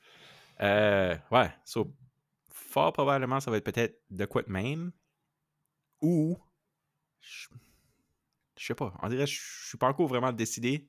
[0.61, 1.93] Euh, ouais, so,
[2.49, 4.91] fort probablement, ça va être peut-être de quoi de même.
[6.01, 6.37] Ou,
[7.21, 7.47] je
[8.57, 10.87] je sais pas, on dirait je je suis pas encore vraiment décidé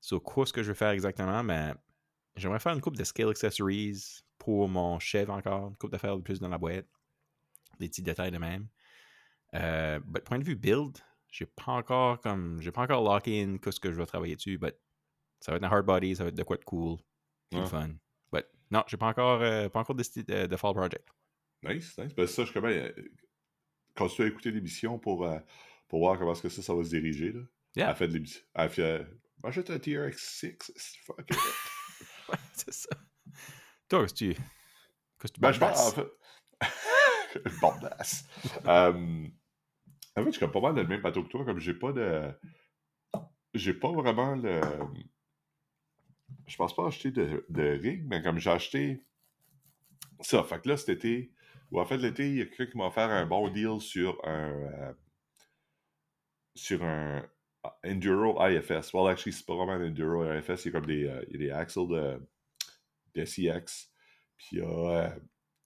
[0.00, 1.72] sur quoi ce que je vais faire exactement, mais
[2.36, 6.22] j'aimerais faire une coupe de scale accessories pour mon chef encore, une coupe d'affaires de
[6.22, 6.86] plus dans la boîte,
[7.80, 8.68] des petits détails de même.
[9.54, 10.98] Euh, but point de vue build,
[11.30, 14.58] j'ai pas encore comme j'ai pas encore locké in qu'est-ce que je vais travailler dessus,
[14.58, 14.74] but
[15.40, 16.98] ça va être un hard body, ça va être de quoi de cool,
[17.52, 17.64] Ouais.
[17.66, 17.90] fun.
[18.32, 21.08] But non, j'ai pas encore euh, pas encore décidé de, de Fall Project.
[21.62, 22.14] Nice, nice.
[22.14, 22.92] Ben, ça, je quand même.
[23.96, 25.38] Continue à écouter l'émission pour, euh,
[25.88, 27.30] pour voir comment est-ce que ça, ça va se diriger.
[27.32, 27.40] Là.
[27.76, 27.90] Yeah.
[27.90, 28.42] Elle fait de l'émission.
[28.54, 28.82] Elle fait.
[28.82, 29.04] euh,
[29.44, 30.98] Achète un TRX6.
[31.04, 31.36] Fuck it.
[32.28, 32.88] Ouais, c'est ça.
[33.88, 34.34] Toi, qu'est-ce que tu.
[34.34, 36.08] Qu'est-ce que tu Ben, je pense, en fait.
[37.60, 38.24] Bordasse.
[38.66, 39.26] euh,
[40.16, 41.92] en fait, je suis pas mal dans le même bateau que toi, comme j'ai pas
[41.92, 42.32] de.
[43.54, 44.60] J'ai pas vraiment le.
[46.46, 49.02] Je pense pas acheter de, de rig, mais comme j'ai acheté
[50.20, 51.32] ça, fait que là, cet été,
[51.70, 54.20] ou en fait, l'été, il y a quelqu'un qui m'a offert un bon deal sur
[54.26, 54.50] un.
[54.52, 54.92] euh,
[56.54, 57.22] sur un
[57.84, 58.92] Enduro IFS.
[58.92, 61.88] Well, actually, c'est pas vraiment un Enduro IFS, il y a comme des, euh, axles
[61.88, 62.20] de,
[63.14, 63.24] de.
[64.36, 65.10] Puis il y a, euh,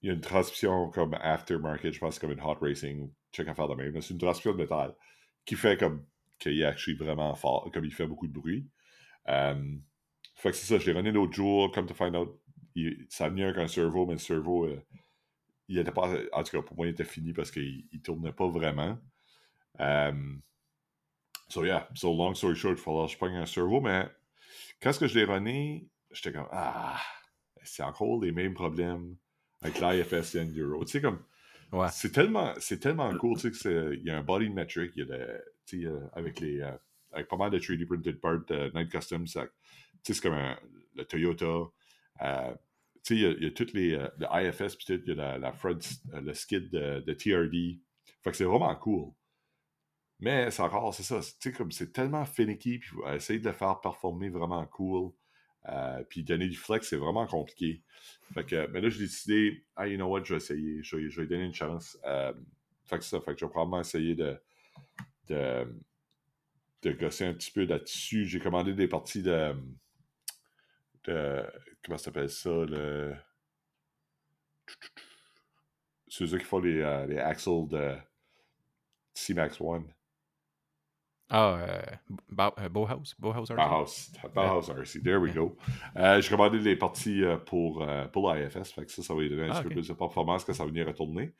[0.02, 3.54] il y a une transmission comme aftermarket, je pense comme une hot racing, check à
[3.54, 4.00] faire de même.
[4.00, 4.94] C'est une transmission de métal
[5.44, 6.04] qui fait comme
[6.38, 8.68] qu'il est actually vraiment fort, comme il fait beaucoup de bruit.
[9.28, 9.76] Euh,
[10.34, 12.40] fait que c'est ça, je l'ai runné l'autre jour, comme to find out,
[12.74, 14.80] il- ça venait avec un servo, mais le servo, euh,
[15.68, 18.32] il était pas, en tout cas pour moi, il était fini parce qu'il il tournait
[18.32, 18.98] pas vraiment.
[19.80, 20.12] Euh,
[21.48, 24.08] so yeah, so long story short, il fallait que je prenne un servo, mais
[24.80, 27.00] quand est-ce que je l'ai runné, j'étais comme, ah,
[27.62, 29.16] c'est encore les mêmes problèmes
[29.62, 30.84] avec l'IFS et Enduro.
[30.84, 31.20] Tu sais, comme,
[31.72, 31.88] Ouais.
[31.92, 34.92] c'est tellement, c'est tellement cool, tu sais, que c'est- il y a un body metric,
[34.96, 36.72] il y a le, tu sais, euh, avec les, euh,
[37.12, 39.48] avec pas mal de 3D printed parts de Night Custom, tu sais,
[40.02, 40.58] c'est comme un-
[40.94, 41.44] le Toyota,
[42.22, 42.54] euh,
[42.94, 45.02] tu sais, il y a, il y a toutes les, euh, le IFS, puis tout,
[45.04, 45.78] il y a la, la front,
[46.14, 47.80] euh, le skid de, de TRD,
[48.22, 49.12] fait que c'est vraiment cool.
[50.20, 53.44] Mais c'est encore, c'est ça, tu sais, comme c'est tellement finicky, puis euh, essayer de
[53.44, 55.12] le faire performer vraiment cool,
[55.66, 57.82] euh, puis donner du flex, c'est vraiment compliqué.
[58.32, 61.26] Fait que, mais là, j'ai décidé, ah, you know what, je vais essayer, je vais,
[61.26, 61.98] donner une chance.
[62.04, 62.32] Euh,
[62.84, 64.38] fait que ça, fait que je vais probablement essayer de,
[65.28, 65.66] de,
[66.82, 68.26] de gosser un petit peu là-dessus.
[68.26, 69.54] J'ai commandé des parties de,
[71.04, 71.44] de
[71.84, 73.14] comment ça s'appelle ça, le...
[76.08, 77.96] Ceux qui font les, euh, les axles de
[79.14, 79.92] C-Max One.
[81.30, 81.82] Ah, euh,
[82.58, 83.14] euh, Bauhaus.
[83.18, 83.54] Bauhaus RC.
[83.54, 85.56] Bauhaus, Bauhaus RC, there we go.
[85.96, 89.20] Euh, j'ai commandé des parties euh, pour, euh, pour l'IFS, fait que ça, ça va
[89.20, 91.34] lui donner un Ah, petit peu plus de performance que ça va venir retourner.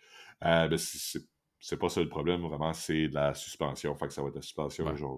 [0.44, 3.94] Euh, mais c'est- pas ça le problème, vraiment, c'est de la suspension.
[3.94, 4.84] Fait que ça va être la suspension.
[4.84, 4.96] Ouais.
[4.96, 5.10] Je, vais-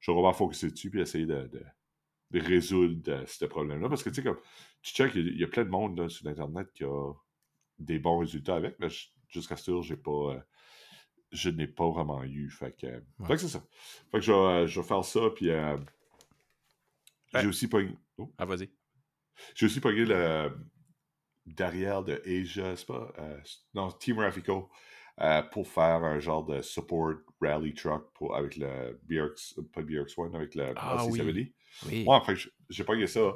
[0.00, 1.64] je vais vraiment focuser dessus puis essayer de, de-
[2.32, 3.88] de résoudre ce problème-là.
[3.88, 4.38] Parce que tu sais, comme
[4.82, 6.84] tu check, il y a- il y, a plein de monde là, sur Internet qui
[6.84, 7.12] a
[7.78, 8.88] des bons résultats avec, mais
[9.28, 10.36] jusqu'à ce jour, j'ai pas.
[11.32, 12.50] Je n'ai pas vraiment eu.
[12.50, 13.26] Fait que, Ouais.
[13.26, 13.62] fait que c'est ça.
[14.10, 15.76] Fait que je vais, euh, je vais faire ça, puis euh,
[17.34, 17.40] Ouais.
[17.42, 17.96] j'ai aussi pogné.
[18.18, 18.70] oh, Ah, vas-y.
[19.54, 20.50] j'ai aussi pogné le
[21.44, 23.12] derrière de Asia, c'est pas?
[23.18, 23.40] euh,
[23.74, 24.70] non, Team Rafico,
[25.20, 29.86] euh, pour faire un genre de support rally truck pour, avec le BRX, pas le
[29.86, 31.52] BRX1, avec le Ah LC70.
[31.86, 32.04] Oui.
[32.06, 33.32] Ouais, fait que j'ai- pogné ça.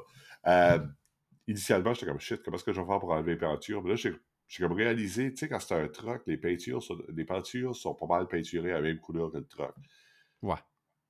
[1.46, 3.82] Initialement, j'étais comme shit, comment est-ce que je vais faire pour enlever les peintures?
[3.82, 4.12] Mais là, j'ai
[4.50, 7.94] j'ai comme réalisé, tu sais, quand c'est un truck, les peintures, sont, les peintures sont
[7.94, 9.72] pas mal peinturées à la même couleur que le truck.
[10.42, 10.56] Ouais.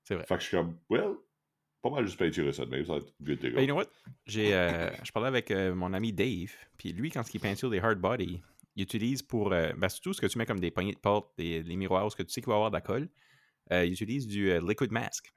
[0.05, 0.27] C'est vrai.
[0.27, 1.15] Fait que je suis comme, well,
[1.81, 3.55] pas mal juste peinturer ça de même, ça va être good to go.
[3.55, 3.87] Ben, you know what?
[4.27, 7.79] J'ai, euh, je parlais avec euh, mon ami Dave, puis lui, quand il peinture des
[7.79, 8.43] hard body,
[8.77, 9.55] il utilise pour.
[9.55, 12.13] euh, ben, surtout ce que tu mets comme des poignées de porte, des, les miroirs,
[12.13, 13.09] ce que tu sais qu'il va avoir de la colle,
[13.73, 15.33] euh, il utilise du liquid mask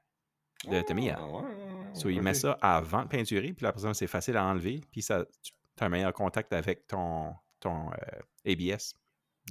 [0.69, 1.19] de Tamiya.
[1.19, 4.35] Ah, ouais, ouais, So, il met ça avant de peinturer, puis la personne, c'est facile
[4.35, 7.33] à enlever, puis ça, tu as un meilleur contact avec ton,
[7.63, 7.95] ton euh,
[8.51, 8.93] ABS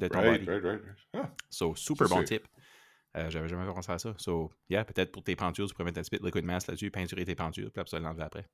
[0.01, 0.51] de ton Right, body.
[0.51, 0.83] right, right.
[1.14, 2.46] Ah, So, super bon tip.
[3.16, 4.14] Euh, J'avais jamais pensé à ça.
[4.18, 6.68] So, yeah, peut-être pour tes peintures, tu pourrais mettre un petit peu de liquid mask
[6.68, 8.46] là-dessus, peinturer tes peintures, puis après ça l'enlever après.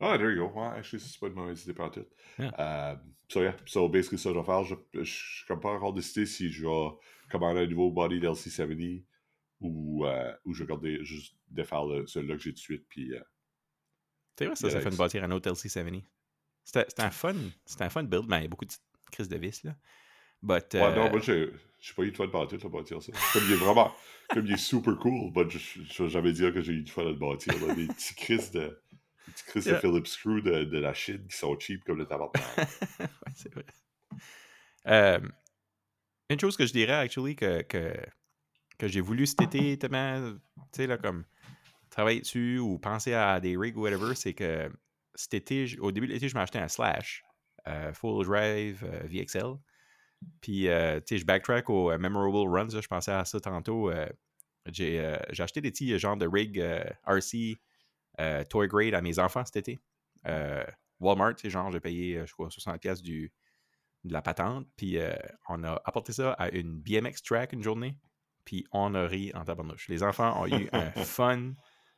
[0.00, 0.52] Ah, there you go.
[0.60, 2.04] Ouais, actually, c'est pas une mauvaise idée par tout.
[2.38, 2.52] Yeah.
[2.58, 2.96] Euh,
[3.28, 3.56] so, yeah.
[3.66, 4.62] So, basically, ça, je vais faire.
[4.64, 6.88] Je je suis comme pas encore décidé si je vais
[7.30, 9.04] commander un nouveau body d'LC70
[9.60, 12.86] ou, euh, ou je vais garder juste défaire le, celui-là que j'ai de suite.
[12.88, 13.20] Puis, euh,
[14.38, 16.04] C'est vrai, ça, fait une bâtir un autre LC70.
[16.68, 18.72] C'était un fun, c'était un fun build, mais il y a beaucoup de
[19.10, 19.74] crises de vis, là.
[20.42, 21.50] But, Ouais, euh, non, moi, j'ai
[21.80, 23.10] j'ai pas eu de fun par tout à bâtir ça.
[23.32, 23.92] Comme il est vraiment.
[24.28, 26.92] comme il est super cool, but je je vais jamais dire que j'ai eu du
[26.92, 27.54] fun à le bâtir.
[27.66, 27.74] Là.
[27.74, 28.60] Des petits crises de.
[28.60, 29.76] Des petits crises de.
[29.76, 32.30] Phillips Screw de, de la Chine qui sont cheap comme le tabac.
[33.00, 33.64] ouais, c'est vrai.
[34.88, 35.20] Euh,
[36.28, 37.94] une chose que je dirais, actually, que, que
[38.78, 41.24] que j'ai voulu cet été tellement, tu sais, là, comme
[41.90, 44.70] travailler dessus ou penser à des rigs ou whatever, c'est que
[45.18, 47.24] cet été, au début de l'été, je acheté un Slash,
[47.66, 49.56] euh, Full Drive euh, VXL.
[50.40, 53.40] Puis, euh, tu sais, je backtrack au euh, Memorable Runs, là, je pensais à ça
[53.40, 53.90] tantôt.
[54.68, 56.58] j'ai acheté des petits genres de rig
[57.04, 57.56] RC
[58.48, 59.80] Toy Grade à mes enfants cet été.
[61.00, 63.32] Walmart, tu sais, genre, j'ai payé, je crois, 60$ du,
[64.04, 64.68] de la patente.
[64.76, 64.98] Puis,
[65.48, 67.96] on a apporté ça à une BMX track une journée.
[68.44, 69.88] Puis, on a ri en tabarnouche.
[69.88, 71.54] Les enfants ont eu un fun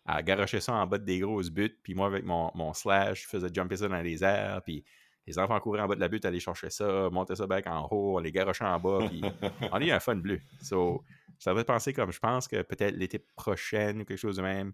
[0.07, 1.79] à garocher ça en bas de des grosses buttes.
[1.83, 4.63] Puis, moi, avec mon, mon slash, je faisais jumper ça dans les airs.
[4.63, 4.85] Puis,
[5.27, 7.87] les enfants couraient en bas de la butte, allaient chercher ça, montaient ça back en
[7.91, 9.07] haut, on les garochait en bas.
[9.09, 9.23] Puis,
[9.73, 10.41] on a eu un fun bleu.
[10.63, 11.05] So,
[11.39, 14.73] ça fait penser comme, je pense que peut-être l'été prochain ou quelque chose de même,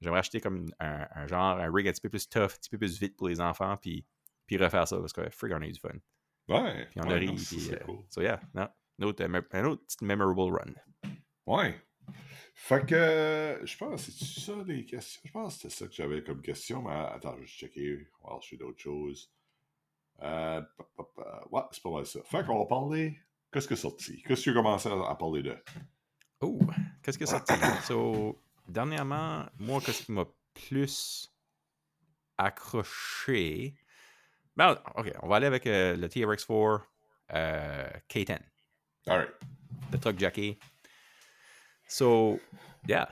[0.00, 2.70] j'aimerais acheter comme un, un genre, un rig un petit peu plus tough, un petit
[2.70, 4.04] peu plus vite pour les enfants, puis,
[4.46, 5.90] puis refaire ça, parce que frig, on a eu du fun.
[6.48, 6.86] Ouais.
[6.90, 7.98] Puis on ouais, a ri, non, ça, puis, c'est euh, cool.
[8.08, 8.68] so yeah, non,
[9.00, 11.10] un autre, un autre petit memorable run.
[11.46, 11.80] Ouais.
[12.54, 15.20] Fait que je pense, c'est ça les questions?
[15.24, 18.42] Je pense que c'était ça que j'avais comme question, mais attends, je vais checker, voir
[18.42, 19.30] si j'ai d'autres choses.
[20.22, 22.20] Euh, pop, pop, euh, ouais, c'est pas mal ça.
[22.24, 23.18] Fait qu'on va parler.
[23.52, 24.22] Qu'est-ce que c'est sorti?
[24.22, 25.56] Qu'est-ce que tu as commencé à, à parler de?
[26.40, 26.58] Oh,
[27.02, 27.52] qu'est-ce que sorti?
[27.84, 28.38] So,
[28.68, 31.30] dernièrement, moi, qu'est-ce qui m'a plus
[32.38, 33.74] accroché?
[34.56, 36.80] Ben, ok, on va aller avec euh, le TRX4
[37.34, 38.38] euh, K10.
[39.06, 39.30] Alright.
[39.92, 40.58] le truck jacké.
[41.88, 42.38] So,
[42.88, 43.08] yeah.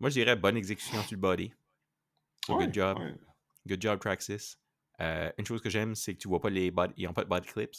[0.00, 1.52] Moi, je dirais bonne exécution sur le body.
[2.46, 2.98] So, Ouais, good job.
[2.98, 3.14] ouais.
[3.66, 4.56] Good job, Traxxas.
[5.00, 7.24] Euh, une chose que j'aime, c'est que tu vois pas les body, ils ont pas
[7.24, 7.74] de body clips.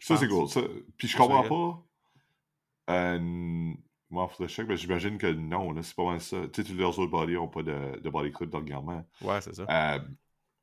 [0.00, 0.48] Ça, c'est cool.
[0.48, 0.60] Ça,
[0.96, 1.42] puis je comprends
[2.86, 2.92] pas.
[2.92, 3.72] Euh,
[4.10, 6.36] moi, faudrait check, mais j'imagine que non, là, c'est pas mal ça.
[6.52, 9.04] Tu sais, tous leurs autres bodies n'ont pas de, de body clip dernièrement.
[9.22, 9.64] Ouais, c'est ça.
[9.68, 9.98] Euh,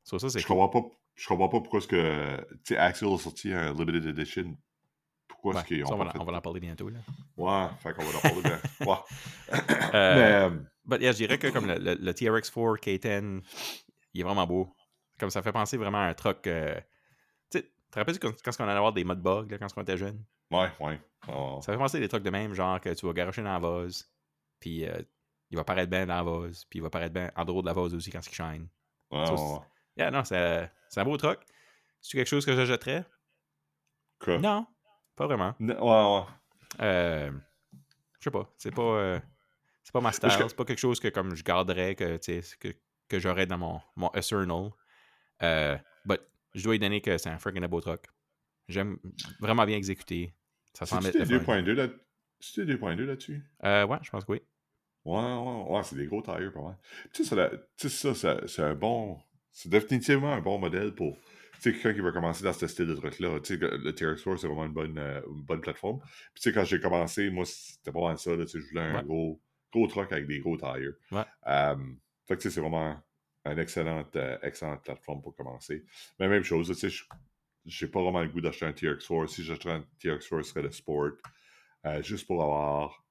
[0.06, 0.56] So, ça, c'est je cool.
[0.58, 0.88] comprends pas.
[1.14, 2.74] Je comprends pas pourquoi est-ce que.
[2.76, 4.56] Axel a sorti un limited edition.
[5.44, 6.88] Pourquoi Ouais, est-ce qu'ils ça, ont on, va, pas fait on va en parler bientôt.
[6.88, 6.98] Là.
[7.36, 8.56] Ouais, fait qu'on va en parler de.
[8.86, 8.96] Ouais.
[9.94, 10.50] Euh,
[10.86, 10.94] Mais.
[10.96, 13.42] euh, yeah, je dirais que comme le, le- le TRX4 K10,
[14.14, 14.74] il est vraiment beau.
[15.18, 16.46] Comme ça fait penser vraiment à un truck.
[16.46, 16.74] euh,
[17.50, 19.82] Tu sais, te rappelles quand, quand on allait avoir des mud bugs là, quand on
[19.82, 20.24] était jeune?
[20.50, 20.98] Ouais, ouais.
[21.28, 23.52] Oh, Ça fait penser à des trucs de même, genre que tu vas garocher dans
[23.52, 24.10] la vase,
[24.60, 24.98] puis euh,
[25.50, 27.66] il va paraître bien dans la vase, puis il va paraître bien en dehors de
[27.66, 28.66] la vase aussi quand il shine.
[29.10, 29.58] ouais, ouais.
[29.96, 31.40] Yeah, non, c'est un beau truc.
[32.00, 33.04] C'est quelque chose que j'achèterais?
[34.18, 34.38] Quoi?
[34.38, 34.66] Non,
[35.16, 35.54] pas vraiment.
[35.60, 36.24] Ouais, ouais.
[36.80, 37.30] Euh,
[38.18, 39.20] je sais pas, c'est pas, euh,
[39.82, 42.18] c'est pas ma style, c'est pas quelque chose que comme je garderais, que,
[42.58, 42.68] que,
[43.08, 44.70] que j'aurais dans mon, mon Eternal.
[45.42, 46.20] Euh, but
[46.54, 48.02] je dois lui donner que c'est un freaking beau truc.
[48.68, 48.98] J'aime
[49.40, 50.34] vraiment bien exécuté.
[50.72, 51.60] Ça semble être des le fun.
[51.62, 53.42] 2.2 là- des 2.2 là-dessus?
[53.64, 54.42] Euh, ouais, je pense que oui.
[55.04, 56.78] Ouais, ouais, ouais, c'est des gros tires pas mal.
[57.12, 59.18] Tu sais, ça, la- tu sais, ça, ça- c'est un bon.
[59.52, 61.16] C'est définitivement un bon modèle pour.
[61.64, 63.40] Tu sais, quelqu'un qui va commencer dans ce style de truc-là.
[63.40, 66.00] Tu sais, le TRX4, c'est vraiment une bonne, euh, une bonne plateforme.
[66.00, 68.36] Puis, tu sais, quand j'ai commencé, moi, c'était pas mal ça.
[68.36, 69.02] Là, tu sais, je voulais un Ouais.
[69.04, 69.40] gros,
[69.72, 70.92] gros truck avec des gros tires.
[71.10, 71.22] Ouais.
[72.26, 73.02] Fait que, tu sais, c'est vraiment
[73.46, 75.84] une excellente, euh, excellente plateforme pour commencer.
[76.20, 77.04] Mais même chose, tu sais, je-
[77.66, 79.26] j'ai pas vraiment le goût d'acheter un TRX4.
[79.28, 81.12] Si j'achetais un TRX4, ce serait le Sport.
[81.86, 83.04] euh, juste pour avoir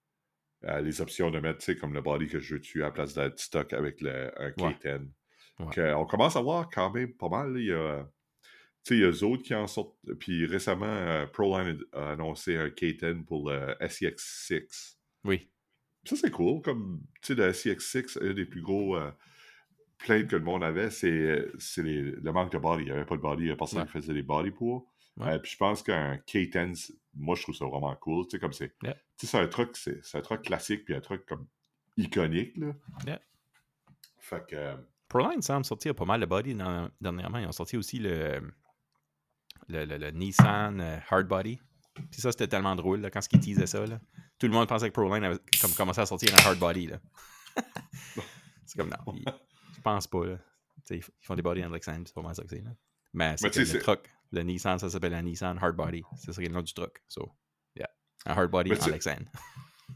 [0.82, 2.92] les options de mettre, tu sais, comme le body que je veux dessus à la
[2.92, 4.74] place d'être stock avec le, un Ouais.
[4.82, 5.10] K10.
[5.60, 5.66] Ouais.
[5.74, 7.54] Que on commence à voir quand même pas mal.
[7.54, 8.08] là, Il y a,
[8.84, 9.96] sais, il y a Zod qui en sortent.
[10.20, 14.98] Puis récemment, euh, Proline a annoncé un K10 pour le SEX6.
[15.24, 15.50] Oui.
[16.06, 16.62] Ça, c'est cool.
[16.62, 19.10] Comme, tu sais, le SEX6, un des plus gros euh,
[20.00, 22.84] plaintes que le monde avait, c'est c'est les- le manque de body.
[22.84, 23.44] Il n'y avait pas de body.
[23.44, 23.86] Il y a personne Ouais.
[23.86, 24.92] qui faisait des body pour.
[25.18, 25.30] Ouais.
[25.34, 28.26] Euh, puis je pense qu'un K10, c'est- moi, je trouve ça vraiment cool.
[28.26, 28.74] Tu sais, comme c'est.
[28.84, 28.96] Yeah.
[29.18, 31.48] Tu sais, c'est un truc, c'est un truc classique, puis un truc comme
[31.96, 32.74] iconique, là.
[33.06, 33.22] Yeah.
[34.20, 34.56] Fait que.
[34.56, 34.76] euh,
[35.08, 37.38] Proline semble sortir pas mal de body dans- dernièrement.
[37.38, 38.42] Ils ont sorti aussi le,
[39.70, 41.60] le, le- le Nissan euh, Hard Body.
[42.12, 43.86] Puis ça, c'était tellement drôle là, quand ils teasaient ça.
[43.86, 44.00] Là.
[44.40, 46.88] Tout le monde pensait que Proline avait comme commencé à sortir un Hard Body.
[46.88, 46.98] là.
[48.66, 49.14] c'est comme non.
[49.16, 49.26] ils-
[49.76, 50.26] je pense pas.
[50.26, 50.38] Là.
[50.90, 52.64] Ils font des body Lexan, c'est pas mal ça que c'est.
[53.14, 56.04] Mais c'est le c'est- truck, le Nissan, ça s'appelle un Nissan Hard Body.
[56.18, 57.02] Ce serait le nom du truck.
[57.08, 57.32] So,
[57.76, 57.90] yeah.
[58.26, 59.20] Un Hard Body Mais en Lexan.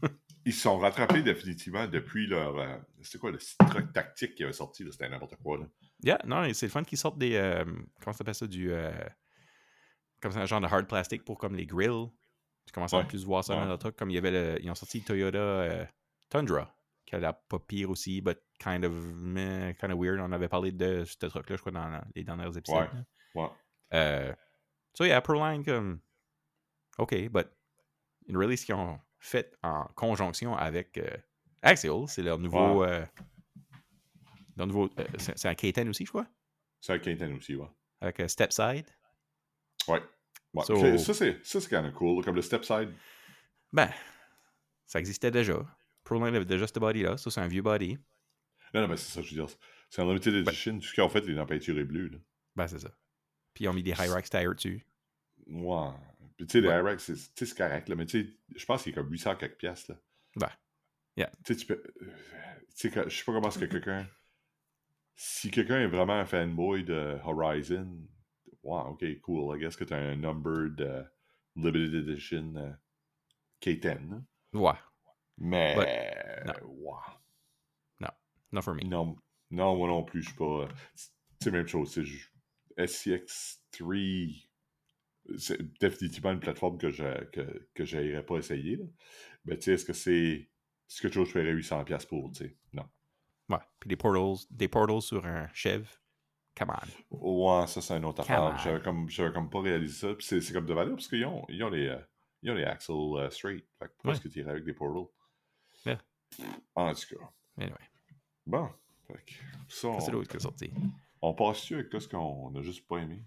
[0.44, 2.56] Ils se sont rattrapés définitivement depuis leur.
[2.58, 3.38] euh, C'était quoi le
[3.68, 4.86] truc tactique qui avait sorti?
[4.90, 5.64] C'était n'importe quoi, là.
[6.02, 7.34] Yeah, non, c'est le fun qu'ils sortent des.
[7.34, 8.70] euh, comment ça s'appelle ça Du.
[8.72, 8.90] euh,
[10.20, 12.08] comme un genre de hard plastic pour comme les grills.
[12.66, 13.64] Tu commences à plus voir ça ouais.
[13.64, 13.96] dans le truc.
[13.96, 14.58] Comme il y avait le.
[14.62, 15.86] Ils ont sorti Toyota euh,
[16.28, 16.74] Tundra,
[17.06, 20.20] qui a l'air pas pire aussi, but kind of, meh, kind of weird.
[20.20, 22.88] On avait parlé de ce truc-là, je crois, dans les derniers épisodes.
[23.34, 23.42] Ouais.
[23.42, 23.48] Ouais.
[23.94, 24.34] Euh,
[24.92, 26.00] so, yeah, Proline, comme.
[26.98, 27.48] OK, but
[28.26, 31.16] une release qu'ils ont faite en conjonction avec euh,
[31.62, 32.84] Axial, c'est leur nouveau.
[32.84, 33.04] euh,
[34.56, 36.26] leur nouveau c'est un K10 aussi, je crois,
[36.80, 37.66] C'est un K10 aussi, ouais.
[38.00, 38.86] avec Stepside.
[39.88, 40.02] Ouais.
[40.54, 40.64] Ouais.
[40.64, 42.24] So- Ça, c'est ça, c'est quand même cool.
[42.24, 42.92] Comme le step side.
[43.72, 43.90] Ben,
[44.86, 45.58] Ça existait déjà.
[46.04, 47.18] Proline avait déjà ce body-là.
[47.18, 47.98] Ça, c'est un vieux body.
[48.72, 49.54] Non, non, mais c'est ça, je veux dire.
[49.90, 50.78] C'est un limited edition.
[50.78, 52.08] Tout ce qu'ils ont fait, les peinture est bleue.
[52.08, 52.18] Là.
[52.56, 52.90] Ben, c'est ça.
[53.52, 54.86] Puis ils ont mis des Hyrax tires dessus.
[55.46, 55.90] Ouais.
[56.36, 56.74] Puis tu sais, les Ouais.
[56.78, 57.94] Hyrax, c'est- correct, là.
[57.96, 59.98] Mais tu sais, je pense qu'il est comme 800 quelques piastres, là.
[60.36, 60.50] Ben,
[61.16, 61.30] yeah.
[61.44, 61.82] Tu sais, tu peux.
[62.02, 62.06] euh,
[62.76, 64.06] Tu sais, je sais pas comment est-ce que quelqu'un.
[65.16, 67.88] Si quelqu'un est vraiment un fanboy de Horizon,
[68.68, 69.56] wow, ok, cool.
[69.56, 71.02] I guess que t'as un numbered euh,
[71.56, 72.72] limited edition euh,
[73.60, 74.10] K10.
[74.10, 74.22] là.
[74.52, 74.78] Ouais.
[75.38, 75.74] Mais.
[76.46, 76.54] non.
[76.68, 77.00] wow.
[78.50, 78.80] Not for me.
[78.84, 79.14] Non,
[79.50, 80.62] non, moi non plus, je suis pas.
[80.62, 80.68] euh,
[81.40, 81.92] C'est la même chose.
[81.92, 82.32] c'est ju-
[82.78, 84.48] SCX3,
[85.36, 88.76] c'est définitivement une plateforme que je que, que j'aimerais pas essayer.
[88.76, 88.84] Là.
[89.44, 90.48] Mais tu sais, est-ce que c'est.
[90.88, 92.56] Chose que je paierais 800$ pour, tu sais?
[92.72, 92.88] Non.
[93.50, 93.58] Ouais.
[93.78, 95.86] Puis des portals, des portals sur un Chev.
[96.58, 96.72] Come
[97.10, 97.16] on.
[97.60, 98.58] Ouais, ça, c'est un autre Come affaire.
[98.58, 100.14] J'avais comme, j'avais comme pas réalisé ça.
[100.14, 101.86] Puis c'est, c'est comme de valeur parce qu'ils ont, ils ont les.
[101.88, 101.98] euh,
[102.42, 103.64] ils ont les axles euh, straight.
[103.78, 104.16] Fait que pourquoi Ouais.
[104.16, 105.06] est-ce que tu irais avec des portals?
[105.86, 105.98] Yeah.
[106.74, 107.24] En tout cas.
[107.58, 107.76] Anyway.
[108.46, 108.68] Bon.
[109.06, 109.32] Fait que
[109.68, 110.72] ça, on, l'autre qui est sorti.
[111.22, 113.24] on passe-tu avec ce qu'on a juste pas aimé?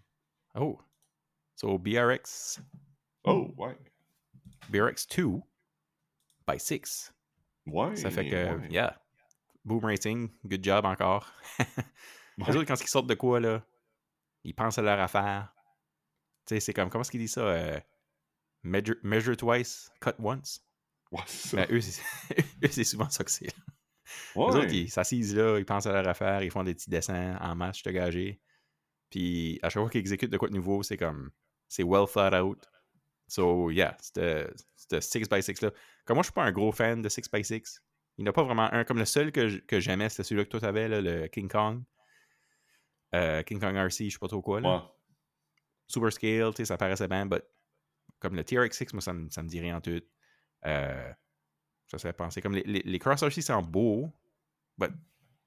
[0.56, 0.80] Oh.
[1.56, 2.62] So, BRX.
[3.24, 3.78] Oh, ouais.
[4.70, 5.42] BRX 2
[6.48, 7.14] by 6.
[7.68, 7.96] Ouais.
[7.96, 8.68] Ça fait que, ouais.
[8.70, 8.98] yeah.
[9.66, 11.32] Boom Racing, good job encore.
[12.48, 13.64] Les autres, quand ils sortent de quoi, là,
[14.44, 15.54] ils pensent à leur affaire.
[16.46, 17.42] Tu sais, c'est comme, comment est-ce qu'ils disent ça?
[17.42, 17.80] euh,
[18.64, 20.64] measure, measure twice, cut once?
[21.12, 21.58] Ouais, c'est ça.
[21.58, 23.54] Ben, eux, c'est souvent ça que c'est.
[24.36, 24.48] Ouais.
[24.52, 27.38] Les autres, ils s'assisent là, ils pensent à leur affaire, ils font des petits dessins
[27.40, 28.42] en masse, je te gagé.
[29.10, 31.32] Puis à chaque fois qu'ils exécutent de quoi de nouveau, c'est comme,
[31.68, 32.68] c'est well thought out.
[33.28, 34.50] So, yeah, ce
[34.90, 35.72] 6x6 là.
[36.06, 37.80] Comme moi, je suis pas un gros fan de 6x6.
[38.18, 38.84] Il n'y en a pas vraiment un.
[38.84, 41.82] Comme le seul que, j'aimais, c'était celui-là que toi t'avais, le King Kong.
[43.14, 44.62] Euh, King Kong RC, je sais pas trop quoi.
[44.62, 44.76] Là.
[44.76, 44.82] Ouais.
[45.88, 47.44] Super scale, tu sais, ça paraissait bien, but
[48.20, 50.00] comme le TRX6, moi, ça me, ça me dit rien en tout.
[50.66, 51.12] Euh,
[51.88, 52.42] ça serait pensé.
[52.42, 54.12] Comme les, les, les Cross RC, c'est en beau,
[54.78, 54.92] but,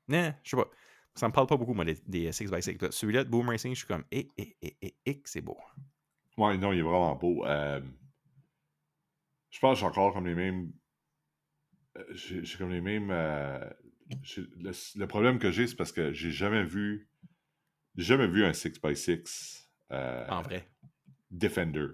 [0.09, 0.69] nah, je sais pas.
[1.15, 2.83] Ça me parle pas beaucoup, moi, des, des 6x6.
[2.83, 5.57] Là, Celui-là de Boom Racing, je suis comme, eh, eh, eh, eh, eh, c'est beau.
[6.37, 7.47] Ouais, non, il est vraiment beau.
[7.47, 7.81] Euh,
[9.51, 10.73] je pense que j'ai encore comme les mêmes.
[11.97, 13.11] euh, J'ai comme les mêmes.
[13.11, 17.09] le, le problème que j'ai, c'est parce que j'ai jamais vu.
[17.97, 20.69] J'ai jamais vu un 6x6 euh, En vrai.
[21.31, 21.87] Defender.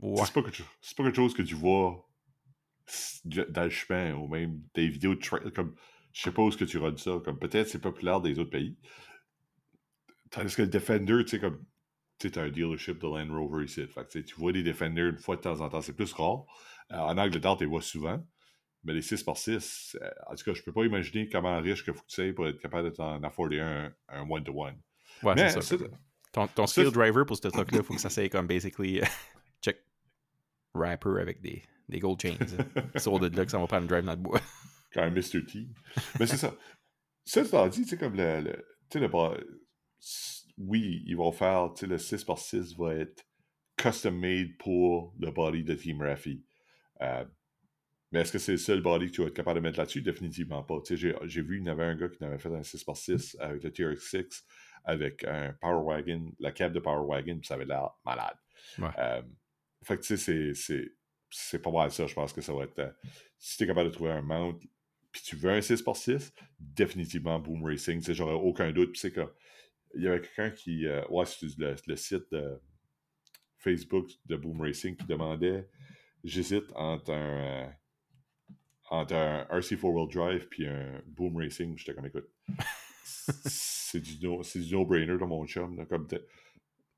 [0.00, 0.22] Ouais.
[0.24, 2.08] C'est pas, quelque chose- c'est pas quelque chose que tu vois
[3.24, 5.50] dans le chemin ou même des vidéos de.
[5.50, 5.74] Comme,
[6.12, 7.20] je sais pas où est-ce que tu regardes ça.
[7.24, 8.76] Comme peut-être c'est populaire des autres pays.
[10.30, 11.64] Tandis que le Defender, tu sais, comme.
[12.18, 13.86] Tu un dealership de Land Rover ici.
[13.88, 15.82] Fait que, tu vois des Defenders une fois de temps en temps.
[15.82, 16.44] C'est plus rare.
[16.92, 18.24] Euh, en Angleterre, tu les vois souvent.
[18.84, 22.02] Mais les 6x6, euh, en tout cas, je peux pas imaginer comment riche que faut
[22.02, 24.76] que tu sois pour être capable de t'en afforder un un one-to-one.
[25.22, 25.76] Ouais, c'est ça.
[26.32, 29.00] Ton, skill driver pour ce truc-là, faut que ça soit comme basically
[29.62, 29.78] check
[30.74, 32.36] rapper avec des, des gold chains.
[32.40, 32.82] hein.
[32.98, 34.40] Sur de là que ça va prendre un drive dans le bois.
[34.92, 35.44] quand un Mr.
[35.46, 35.68] T.
[36.18, 36.54] Mais c'est ça.
[37.24, 38.40] Ça, étant dit, tu sais, comme le.
[38.40, 38.52] le
[38.90, 39.36] tu sais, le bras-
[40.58, 41.70] Oui, ils vont faire.
[41.74, 43.24] Tu sais, le 6x6 va être
[43.76, 46.44] custom made pour le body de Team Rafi.
[47.00, 47.24] Euh,
[48.14, 50.00] mais est-ce que c'est le seul body que tu vas être capable de mettre là-dessus?
[50.00, 50.80] Définitivement pas.
[50.86, 53.64] Tu sais, j'ai, vu, il y avait un gars qui avait fait un 6x6 avec
[53.64, 54.44] le TRX6,
[54.84, 58.36] avec un Power Wagon, la cab de Power Wagon, puis ça avait l'air malade.
[58.78, 58.86] Ouais.
[58.98, 59.22] Euh,
[59.82, 60.92] fait que tu sais, c'est, c'est,
[61.28, 62.06] c'est pas mal ça.
[62.06, 62.78] Je pense que ça va être.
[62.78, 62.92] euh,
[63.36, 64.60] si tu es capable de trouver un mount,
[65.10, 67.98] puis tu veux un 6x6, définitivement Boom Racing.
[67.98, 68.92] Tu sais, j'aurais aucun doute.
[68.92, 69.28] Puis c'est que.
[69.96, 70.86] Il y avait quelqu'un qui.
[70.86, 72.60] euh, ouais, c'est le, le site de
[73.58, 75.68] Facebook de Boom Racing qui demandait
[76.24, 77.72] j'hésite entre un.
[78.90, 81.76] Entre un RC 4-wheel drive puis un Boom Racing.
[81.78, 82.28] J'étais comme écoute.
[83.04, 85.76] c'est du, no, c'est du no-brainer dans mon chum.
[85.76, 86.06] Là, comme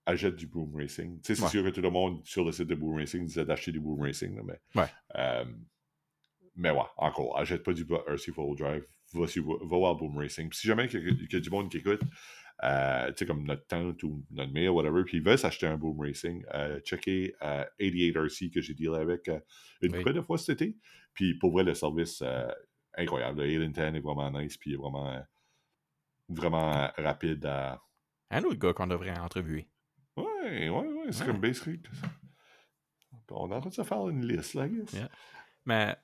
[0.06, 1.20] achète du Boom Racing.
[1.20, 1.48] Tu sais, c'est Ouais.
[1.50, 4.00] sûr que tout le monde sur le site de Boom Racing disait d'acheter du Boom
[4.02, 4.60] Racing, là, mais.
[4.80, 4.88] Ouais.
[5.16, 5.44] euh,
[6.54, 10.48] mais ouais, encore, achète pas du RC 4 Drive, va, va voir Boom Racing.
[10.48, 12.00] Puis si jamais il y a- il y a du monde qui écoute,
[12.64, 15.76] euh, tu sais, comme notre tante ou notre mère, whatever, puis ils veulent s'acheter un
[15.76, 19.38] Boom Racing, euh, checker euh, 88RC que j'ai dealé avec euh,
[19.82, 19.98] une Oui.
[19.98, 20.76] couple de fois cet été.
[21.12, 22.48] Puis pour vrai, le service euh,
[22.96, 23.42] incroyable.
[23.42, 25.20] Le 8 and 10 est vraiment nice, puis il est vraiment, euh,
[26.28, 27.80] vraiment rapide à.
[28.30, 29.68] Un autre gars qu'on devrait entrevuer.
[30.16, 31.26] Ouais, ouais, ouais, c'est Ouais.
[31.26, 31.80] comme Basically.
[33.30, 34.92] On est en train de se faire une liste, là, I guess.
[34.92, 35.08] Yeah.
[35.64, 35.96] Mais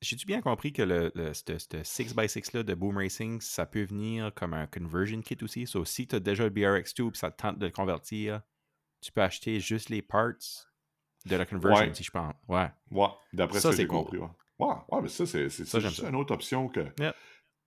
[0.00, 4.32] j'ai-tu bien compris que le, le ce 6x6 là de Boom Racing, ça peut venir
[4.34, 5.66] comme un conversion kit aussi?
[5.66, 8.40] So, si tu as déjà le BRX2 et ça te tente de le convertir,
[9.00, 10.32] tu peux acheter juste les parts
[11.26, 11.94] de la conversion, Ouais.
[11.94, 12.34] si je pense.
[12.48, 12.70] Ouais.
[12.90, 13.98] Ouais, d'après Ça, c'est j'ai cool.
[13.98, 14.18] compris.
[14.18, 15.48] Ouais, ouais, ouais, mais ça, c'est
[16.08, 16.80] une autre option que.
[17.00, 17.14] Yep.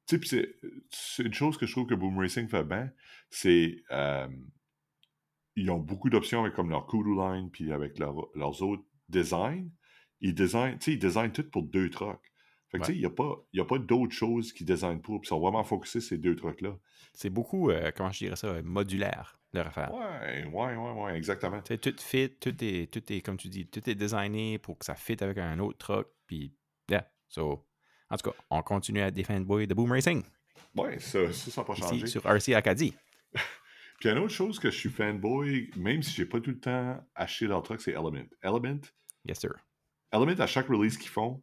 [0.05, 0.55] Tu sais, puis c'est
[0.89, 2.91] c'est une chose que je trouve que Boom Racing fait bien,
[3.29, 3.77] c'est.
[3.91, 4.27] euh,
[5.55, 9.69] ils ont beaucoup d'options avec comme leur Kudu line, puis avec leur- leurs autres designs.
[10.23, 12.19] Ils designent, ils tout pour deux trucks.
[12.69, 14.65] Fait que, tu sais, il n'y a pas, il y a pas d'autres choses qu'ils
[14.65, 16.75] designent pour, ils sont vraiment focusés ces deux trucks-là.
[17.13, 19.93] C'est beaucoup, euh, comment je dirais ça, euh, modulaire, leur affaire.
[19.93, 21.61] Ouais, ouais, ouais, ouais, exactement.
[21.61, 24.95] Tout fit, tout est, tout est, comme tu dis, tout est designé pour que ça
[24.95, 26.55] fit avec un autre truck, puis
[26.89, 27.07] yeah.
[27.27, 27.67] So,
[28.09, 30.23] en tout cas, on continue à défendre Boy de Boom Racing,
[30.75, 31.97] Ouais, ça, ça, ça n'a pas changé.
[31.97, 32.95] ici, sur RC Acadie.
[33.99, 36.99] Puis une autre chose que je suis fanboy, même si j'ai pas tout le temps
[37.13, 38.25] acheté leur truck, c'est Element.
[38.41, 38.81] Element,
[39.25, 39.53] Yes, sir.
[40.13, 41.41] Element, à chaque release qu'ils font,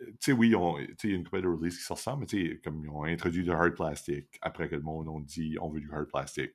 [0.00, 2.26] euh, tu sais, oui, il y a une couple de releases qui se ressemblent, mais
[2.26, 5.56] tu sais, comme ils ont introduit du hard plastic, après que le monde a dit
[5.60, 6.52] on veut du hard plastic.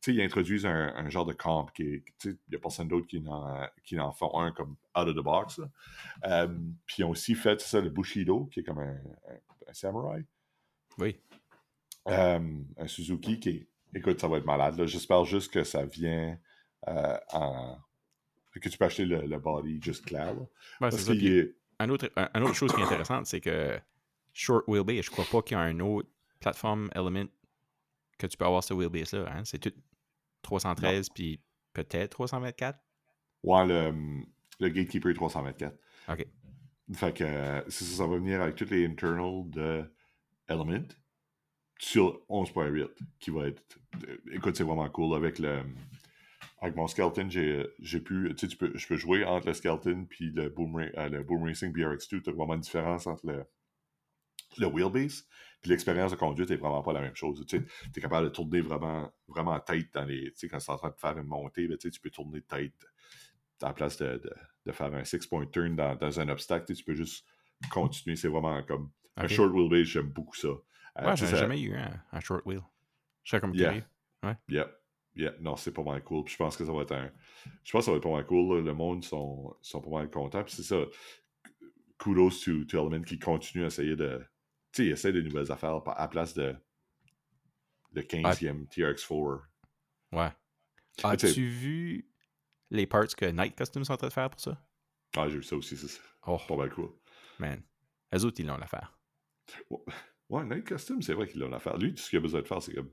[0.00, 2.56] Tu sais, ils introduisent un, un genre de comp qui est, tu sais, il n'y
[2.56, 3.24] a personne d'autre qui,
[3.84, 5.60] qui en font un comme out of the box.
[6.24, 6.46] Euh,
[6.84, 10.24] puis ils ont aussi fait, ça, le Bushido, qui est comme un, un- un samouraï.
[10.98, 11.16] Oui.
[12.08, 12.38] Euh,
[12.76, 13.68] un Suzuki qui est.
[13.94, 14.76] Écoute, ça va être malade.
[14.76, 14.84] là.
[14.86, 16.38] J'espère juste que ça vient
[16.88, 17.78] euh, en.
[18.60, 20.34] Que tu peux acheter le, le body juste clair.
[20.34, 20.40] là.
[20.40, 21.54] Ouais, c'est Parce Puis, est.
[21.78, 23.78] un autre, un, un autre chose qui est intéressante, c'est que
[24.32, 26.08] Short Wheelbase, je crois pas qu'il y a un autre
[26.40, 27.26] plateforme Element
[28.18, 29.26] que tu peux avoir ce wheelbase-là.
[29.32, 29.44] Hein?
[29.44, 29.72] C'est tout
[30.42, 31.40] 313 puis
[31.72, 32.78] peut-être 324.
[33.42, 33.92] Ouais, le,
[34.60, 35.76] le Gatekeeper 324.
[36.10, 36.26] OK.
[36.92, 37.24] Fait que
[37.70, 39.84] ça, ça va venir avec toutes les internals de
[40.48, 40.86] Element
[41.78, 42.88] sur 11.8
[43.18, 43.62] qui va être.
[44.32, 45.62] Écoute, c'est vraiment cool avec le.
[46.64, 48.34] Avec mon Skeleton, j'ai j'ai pu.
[48.36, 51.44] Tu sais, peux, je peux jouer entre le Skeleton puis le Boom, euh, le Boom
[51.44, 52.22] Racing BRX2.
[52.22, 53.44] Tu as vraiment une différence entre le,
[54.58, 55.26] le wheelbase.
[55.60, 57.44] Puis l'expérience de conduite est vraiment pas la même chose.
[57.46, 60.30] Tu es capable de tourner vraiment, vraiment tête dans les.
[60.32, 62.00] Tu sais, quand tu es en train de faire une montée, ben, tu sais, tu
[62.00, 62.72] peux tourner tête
[63.62, 64.32] à la place de, de,
[64.66, 66.66] de faire un six-point turn dans, dans un obstacle.
[66.66, 67.26] tu sais, Tu peux juste
[67.70, 68.16] continuer.
[68.16, 68.90] C'est vraiment comme.
[69.16, 70.48] Un short wheelbase, j'aime beaucoup ça.
[70.48, 72.62] Euh, Ouais, j'en ai jamais eu un, un short wheel.
[73.22, 73.68] Je serais comme Yeah.
[73.70, 74.36] curieux.
[74.48, 74.83] Yep.
[75.16, 75.40] Yep.
[75.40, 76.24] Non, c'est pas mal cool.
[76.24, 77.10] Puis je pense que ça va être un.
[77.62, 78.56] Je pense que ça va être pas mal cool.
[78.56, 78.62] là.
[78.62, 80.42] Le monde sont, sont pas mal contents.
[80.44, 80.84] Puis c'est ça.
[81.98, 84.18] Kudos to, to Element qui continue à essayer de.
[84.72, 86.56] Tu sais, il essaie de nouvelles affaires à la place de.
[87.92, 89.40] Le 15e TRX4.
[90.12, 90.32] Ouais.
[91.04, 92.10] As-tu vu
[92.70, 94.60] les parts que Night Customs sont en train de faire pour ça?
[95.16, 95.76] Ah, j'ai vu ça aussi.
[95.76, 96.90] C'est Oh, pas mal cool.
[97.38, 97.62] man.
[98.12, 98.98] Eux autres, ils l'ont l'affaire.
[100.28, 101.76] Ouais, Night Custom, c'est vrai qu'il a l'affaire.
[101.76, 102.90] Lui, tout ce qu'il a besoin de faire, c'est comme.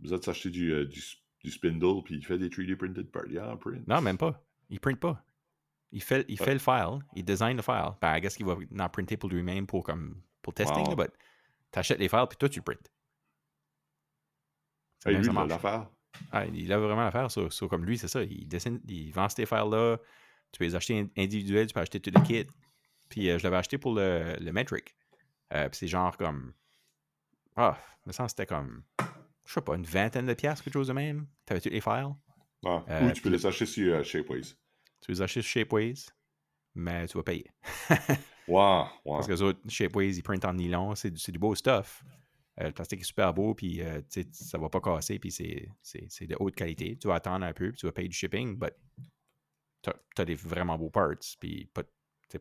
[0.00, 1.00] Besoin de s'acheter du, euh, du,
[1.44, 3.26] du spindle, puis il fait des 3D printed parts.
[3.28, 3.86] Yeah, print.
[3.88, 4.40] Non, même pas.
[4.70, 5.24] Il print pas.
[5.90, 6.46] Il fait, il Ouais.
[6.46, 7.90] fait le file, il design le file.
[8.00, 10.96] Ben, I guess qu'il va en printer pour lui-même pour, comme, pour testing, Wow.
[10.96, 11.12] là, but
[11.70, 12.90] t'achètes les files, puis toi, tu printes.
[15.04, 15.90] Hey, lui, ça il a l'affaire.
[16.30, 17.30] Ah, il a vraiment l'affaire.
[17.30, 18.22] Ça, comme lui, c'est ça.
[18.22, 19.98] Il, dessine, il vend ces files-là.
[20.52, 22.46] Tu peux les acheter in- individuels, tu peux acheter tout le kit.
[23.08, 24.94] Puis euh, je l'avais acheté pour le, le Metric.
[25.54, 26.52] Euh, puis c'est genre comme.
[27.56, 27.76] Ah,
[28.06, 28.82] me semble c'était comme.
[29.52, 31.26] Je sais pas, une vingtaine de piastres, quelque chose de même.
[31.44, 32.14] T'avais tous les files?
[32.64, 34.54] Ah, Euh, Ou tu peux les acheter sur euh, Shapeways.
[35.02, 36.06] Tu les achètes sur Shapeways,
[36.74, 37.50] mais tu vas payer.
[38.48, 39.16] Wow, wow.
[39.16, 40.94] Parce que les autres, Shapeways, ils printent en nylon.
[40.94, 42.02] C'est du, beau stuff.
[42.60, 45.68] Euh, le plastique est super beau, puis tu sais, ça va pas casser, puis c'est-
[46.26, 46.96] de haute qualité.
[46.96, 48.72] Tu vas attendre un peu, puis tu vas payer du shipping, mais
[49.82, 51.82] t'as as des vraiment beaux parts, puis pas,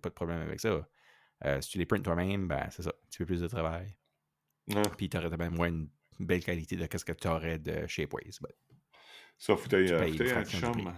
[0.02, 0.88] pas de problème avec ça.
[1.60, 3.96] Si tu les printes toi-même, ben c'est ça, petit peu plus de travail.
[4.98, 5.90] Puis tu aurais même moins une
[6.26, 8.38] belle qualité de ce que tu aurais de Shapeways.
[8.42, 8.56] but-
[9.38, 10.94] Ça, que une t'aies un chum.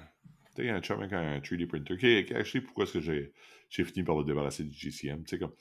[0.56, 1.98] t'aies un chum avec un 3D printer.
[1.98, 3.34] Qui actually, pourquoi est-ce que j'ai
[3.70, 5.24] j'ai fini par me débarrasser du GCM?
[5.40, 5.54] Comme.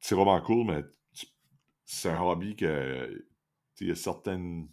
[0.00, 0.84] C'est vraiment cool, mais
[1.84, 3.26] c'est un hobby que.
[3.80, 4.68] Il y a certaines,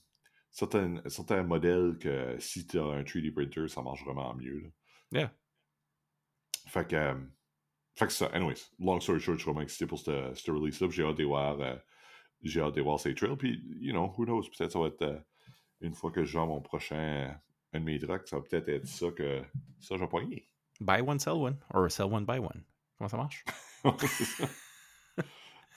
[0.51, 4.59] certaines, certains modèles que si tu as un 3D printer, ça marche vraiment mieux.
[4.61, 4.69] Là.
[5.19, 5.35] Yeah.
[6.67, 6.95] Fait que.
[6.95, 7.15] euh,
[7.95, 10.87] fait que ça, anyways, long story short, je suis vraiment excité pour cette, cette release-là.
[10.89, 11.75] J'ai hâte de voir, euh,
[12.43, 13.35] j'ai hâte de voir ces trails.
[13.37, 15.19] Puis, you know, who knows, peut-être ça va être euh,
[15.81, 17.35] une fois que je mon prochain,
[17.73, 19.41] un de mes trucks, ça va peut-être être ça que
[19.79, 20.49] ça, je vais poigner.
[20.79, 22.63] Buy one, sell one, or sell one, buy one.
[22.97, 23.43] Comment ça marche?
[23.83, 24.47] Ça.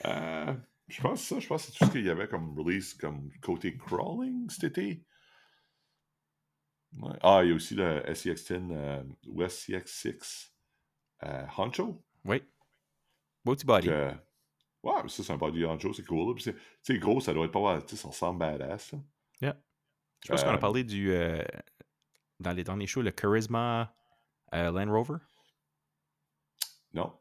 [0.05, 0.55] Euh,
[0.89, 2.95] je pense que ça, je pense que c'est tout ce qu'il y avait comme release,
[2.95, 5.05] comme côté crawling cet été.
[6.93, 7.17] Ouais.
[7.23, 10.51] Ah, il y a aussi le SCX10 euh, ou SCX6
[11.25, 12.05] euh, Honcho.
[12.25, 12.43] Oui.
[13.45, 13.89] Petit body.
[14.87, 16.35] Ouais, mais ça, c'est un body Honcho, c'est cool.
[16.37, 17.85] Tu sais, gros, ça doit être pas mal.
[17.85, 18.93] Tu sais, ça ressemble badass.
[18.93, 18.99] là.
[20.25, 21.13] Je pense qu'on a Euh, parlé du.
[21.13, 21.43] euh,
[22.41, 23.95] dans les derniers shows, le Charisma
[24.55, 25.19] euh, Land Rover.
[26.95, 27.13] Non.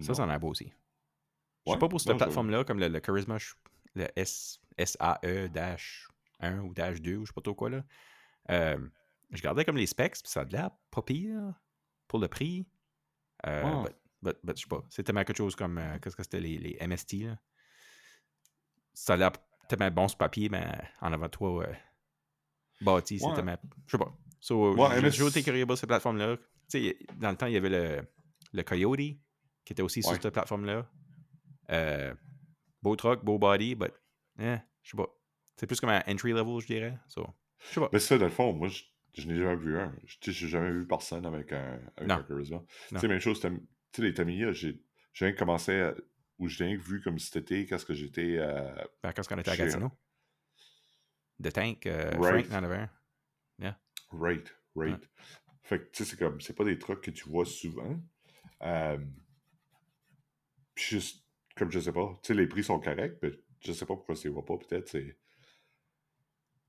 [0.00, 0.14] Ça, Non.
[0.14, 0.66] ça en a beau aussi.
[0.66, 3.36] Je Ouais, sais pas pour cette plateforme-là, comme le, le Charisma,
[3.94, 7.84] le S, SAE-1 ou dash 2 ou je sais pas trop quoi là.
[8.48, 11.54] Je regardais comme les specs, puis ça a l'air pas pire
[12.08, 12.66] pour le prix.
[13.44, 14.84] But- but- but je sais pas.
[14.90, 15.78] C'était quelque chose comme.
[15.78, 17.38] euh, Qu'est-ce que c'était les, les MST là?
[18.94, 19.32] Ça a l'air
[19.68, 20.64] tellement bon sur papier, mais
[21.00, 21.72] en avant toi, euh,
[22.80, 23.34] bâti, c'est Ouais.
[23.34, 23.56] tellement.
[23.86, 24.12] Je sais pas.
[24.40, 26.36] So, Ouais, j'ai toujours été curieux cette plateforme-là.
[26.36, 28.02] Tu sais, dans le temps, il y avait le
[28.54, 30.86] le Coyote, qui était aussi sur cette plateforme-là.
[31.70, 32.14] Euh,
[32.82, 33.92] beau truck, beau body, but,
[34.38, 35.08] eh, je sais pas.
[35.56, 36.98] C'est plus comme un entry level, je dirais.
[37.08, 37.26] So,
[37.60, 37.88] je sais pas.
[37.92, 38.82] Mais ça, dans le fond, moi, je,
[39.14, 39.94] je n'ai jamais vu un.
[40.04, 42.16] Je n'ai jamais vu personne avec un, avec Non.
[42.16, 42.34] un
[42.90, 43.00] Non.
[43.00, 43.40] sais, même chose,
[43.92, 44.82] tu sais, les Tamiya, j'ai
[45.12, 45.94] j'ai rien commencé à-
[46.38, 48.36] Ou j'ai rien vu comme cet été, qu'est-ce que j'étais.
[48.38, 49.92] euh, Ben, quand on était à Gatineau.
[51.38, 52.46] De Tank, euh, Right.
[52.46, 52.90] Frank en avait un.
[54.10, 55.08] Right, right.
[55.62, 57.98] Fait que, tu sais, c'est comme, c'est pas des trucs que tu vois souvent.
[58.62, 58.98] Euh,
[60.74, 61.24] puis juste,
[61.56, 63.30] comme je sais pas, tu sais, les prix sont corrects, mais
[63.60, 64.56] je sais pas pourquoi tu les vois pas.
[64.58, 65.16] Peut-être c'est.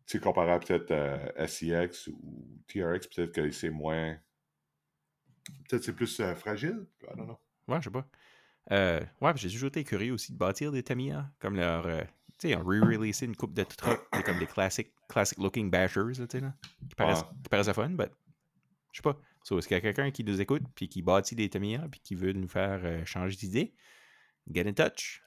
[0.06, 4.18] Tu sais, comparé à peut-être euh, SCX ou TRX, peut-être que c'est moins.
[5.70, 6.86] Peut-être c'est plus euh, fragile.
[7.04, 7.40] I don't know.
[7.68, 8.06] Ouais, je sais pas.
[8.72, 11.86] Euh, ouais, j'ai toujours été curieux aussi de bâtir des Tamiya, comme leur.
[11.86, 12.02] euh,
[12.40, 16.14] tu sais, ont re-releasé une coupe de trucks, des- comme des classic, classic looking bashers,
[16.20, 16.54] là, tu sais, là,
[16.90, 18.10] qui paraissent, qui paraissent fun, mais
[18.92, 19.18] je sais pas.
[19.44, 22.00] So, est-ce qu'il y a quelqu'un qui nous écoute, puis qui bâtit des Tamiya, puis
[22.00, 23.74] qui veut nous faire euh, changer d'idée?
[24.50, 25.22] Get in touch.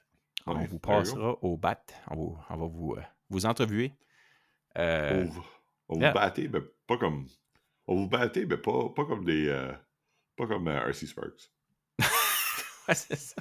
[0.47, 1.83] On Ouais, vous passera au bat.
[2.09, 2.95] On, vous- on va vous,
[3.29, 3.93] vous entrevuer.
[4.75, 5.45] On, vous-
[5.89, 6.13] on vous mais
[6.87, 7.27] pas comme.
[7.87, 9.47] On vous battait, mais pas, pas comme des.
[10.37, 11.51] Pas comme euh, RC Sparks.
[12.87, 13.35] Ouais, c'est ça.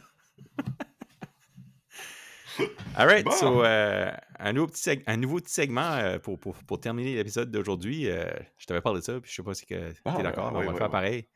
[2.97, 3.31] All right, Bon.
[3.33, 7.15] so, euh, un, nouveau petit seg- un nouveau petit segment euh, pour, pour, pour terminer
[7.15, 8.09] l'épisode d'aujourd'hui.
[8.09, 10.51] Euh, je t'avais parlé de ça, puis je sais pas si tu es Ah, d'accord,
[10.53, 11.29] mais on va le faire pareil.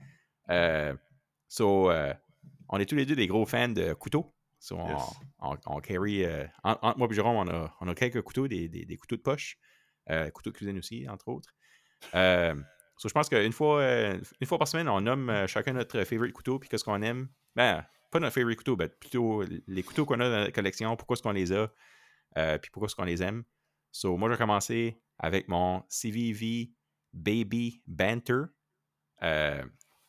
[1.48, 1.92] So,
[2.70, 4.34] on est tous les deux des gros fans de couteaux.
[4.58, 5.02] So, on, Yes.
[5.40, 6.24] on- on carry,
[6.64, 9.16] en- entre moi et Jérôme, on a, on a quelques couteaux, des, des- des couteaux
[9.16, 9.58] de poche,
[10.32, 11.54] couteaux de cuisine aussi, entre autres.
[13.04, 16.32] Euh, je pense qu'une fois, euh, fois par semaine, on nomme euh, chacun notre favorite
[16.32, 17.28] couteau, puis qu'est-ce qu'on aime.
[17.56, 21.14] Ben, pas notre favorite couteau, mais plutôt les couteaux qu'on a dans la collection, pourquoi
[21.14, 21.72] est-ce qu'on les a,
[22.36, 23.44] euh, puis pourquoi est-ce qu'on les aime.
[23.92, 26.72] So, moi, je vais commencer avec mon CVV
[27.12, 28.42] Baby Banter.
[29.22, 29.62] Euh,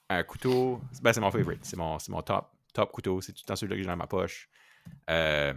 [0.10, 3.48] un couteau, ben, c'est mon favorite, c'est mon, mon top, top couteau, c'est tout le
[3.48, 4.50] temps celui-là que j'ai dans ma poche.
[5.10, 5.54] Euh,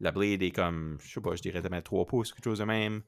[0.00, 2.64] la blade est comme, je sais pas, je dirais de 3 pouces, quelque chose de
[2.64, 3.02] même.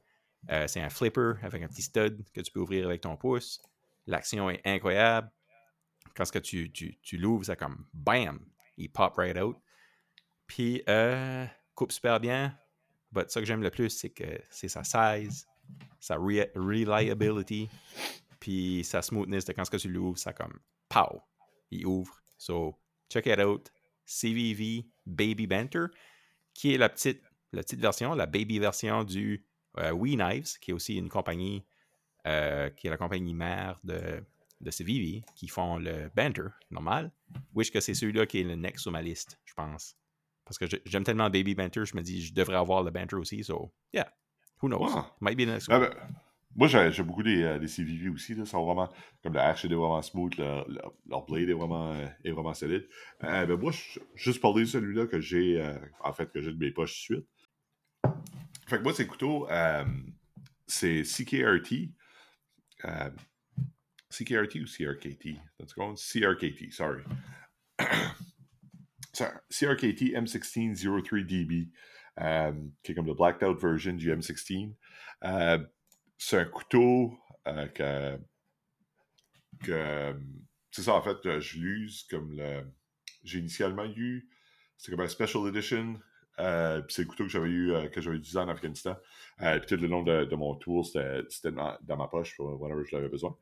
[0.49, 3.61] Euh, c'est un flipper avec un petit stud que tu peux ouvrir avec ton pouce.
[4.07, 5.31] L'action est incroyable.
[6.15, 8.45] Quand que tu, tu, tu l'ouvres, c'est comme BAM!
[8.77, 9.57] Il pop right out.
[10.47, 12.57] Puis, euh, coupe super bien.
[13.11, 15.47] But ça que j'aime le plus, c'est que c'est sa size,
[15.99, 17.69] sa re- reliability,
[18.39, 21.21] puis sa smoothness de quand que tu l'ouvres, ça comme pow!
[21.71, 22.19] Il ouvre.
[22.37, 22.75] So,
[23.09, 23.71] check it out.
[24.05, 25.85] CVV Baby Banter,
[26.53, 27.21] qui est la petite,
[27.51, 29.45] la petite version, la baby version du
[29.77, 31.63] We Knives, qui est aussi une compagnie,
[32.27, 34.23] euh, qui est la compagnie mère de,
[34.61, 37.11] de CVV, qui font le Banter normal.
[37.53, 39.95] Wish que c'est celui-là qui est le next sur ma liste, je pense?
[40.45, 43.15] Parce que j'aime tellement le Baby Banter, je me dis, je devrais avoir le Banter
[43.15, 43.43] aussi.
[43.43, 44.09] So, yeah,
[44.61, 44.93] who knows?
[44.93, 45.05] Wow.
[45.21, 45.89] Might be the next Ah, one.
[45.89, 45.95] ben,
[46.55, 48.35] moi, j'ai beaucoup des, euh, des CVV aussi.
[48.35, 48.87] Là, sont vraiment,
[49.23, 52.87] comme le hache est vraiment smooth, leur, blade est vraiment, euh, est vraiment solide.
[53.23, 56.51] Euh, ben, moi, je juste parler de celui-là que j'ai, euh, en fait, que j'ai
[56.51, 57.27] de mes poches de suite.
[58.81, 59.85] Moi, ces couteaux, euh,
[60.67, 61.91] c'est CKRT.
[62.85, 63.09] euh,
[64.09, 65.39] CKRT ou CRKT?
[65.95, 67.03] CRKT, sorry.
[69.49, 71.69] CRKT M1603DB,
[72.19, 74.73] euh, qui est comme le blacked out version du M16.
[75.23, 75.59] Euh,
[76.17, 77.17] c'est un couteau
[77.75, 78.17] que,
[80.71, 82.63] c'est ça en fait je l'use comme le
[83.23, 84.27] j'ai initialement eu
[84.77, 85.99] c'est comme un special edition
[86.39, 88.95] euh, puis c'est le couteau que j'avais eu euh, que j'avais utilisé en Afghanistan
[89.41, 92.83] euh, puis tout le long de, de mon tour c'était dans, dans ma poche whenever
[92.89, 93.35] je l'avais besoin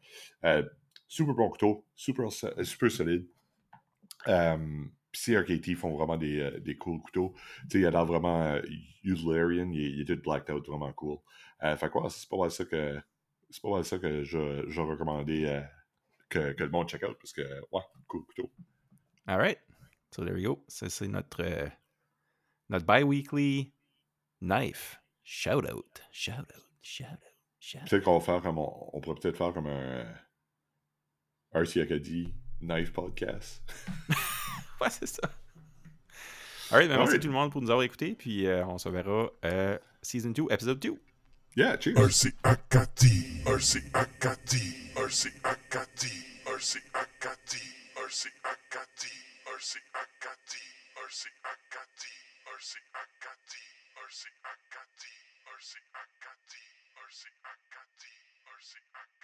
[0.46, 0.64] Euh,
[1.08, 3.28] super bon couteau super so- super solide
[4.28, 7.34] euh, puis CRKT font vraiment des, euh, des cool couteaux.
[7.64, 8.62] Tu sais, il a l'air vraiment euh,
[9.04, 11.18] utilitarian, il, il est tout blacked out, vraiment cool.
[11.64, 12.98] Euh, fait quoi, c'est pas mal ça que
[13.50, 15.62] c'est pas mal ça que je, je recommandais euh,
[16.30, 18.50] que, que le monde check out parce que ouais, cool couteau.
[19.28, 19.60] All right.
[20.12, 20.64] So there you go.
[20.70, 21.68] Ça, c'est notre, euh,
[22.72, 23.74] notre bi-weekly
[24.42, 25.00] knife.
[25.24, 26.02] Shout out.
[26.12, 26.68] Shout out.
[26.82, 27.20] Shout out.
[27.60, 27.90] Shout out.
[27.90, 30.06] Peut-être qu'on va faire comme on, on pourrait peut-être faire comme un
[31.54, 33.62] RC Acadie Knife Podcast.
[34.82, 35.22] Ouais, c'est ça.
[36.72, 36.90] All right.
[36.90, 37.22] ben, merci Alright.
[37.22, 38.16] tout le monde pour nous avoir écoutés.
[38.16, 40.96] Puis euh, on se verra euh, season 2, episode 2.
[41.56, 41.94] Yeah, cheers!
[41.96, 47.62] RC Acadie, RC Acadie, RC Acadie, RC Acadie,
[48.08, 49.12] RC Acadie,
[51.06, 51.30] RC
[52.62, 53.64] RC Akati,
[54.06, 55.14] RC Akati,
[55.50, 56.62] RC Akati,
[57.10, 58.14] RC Akati,
[58.54, 59.21] RC Akati.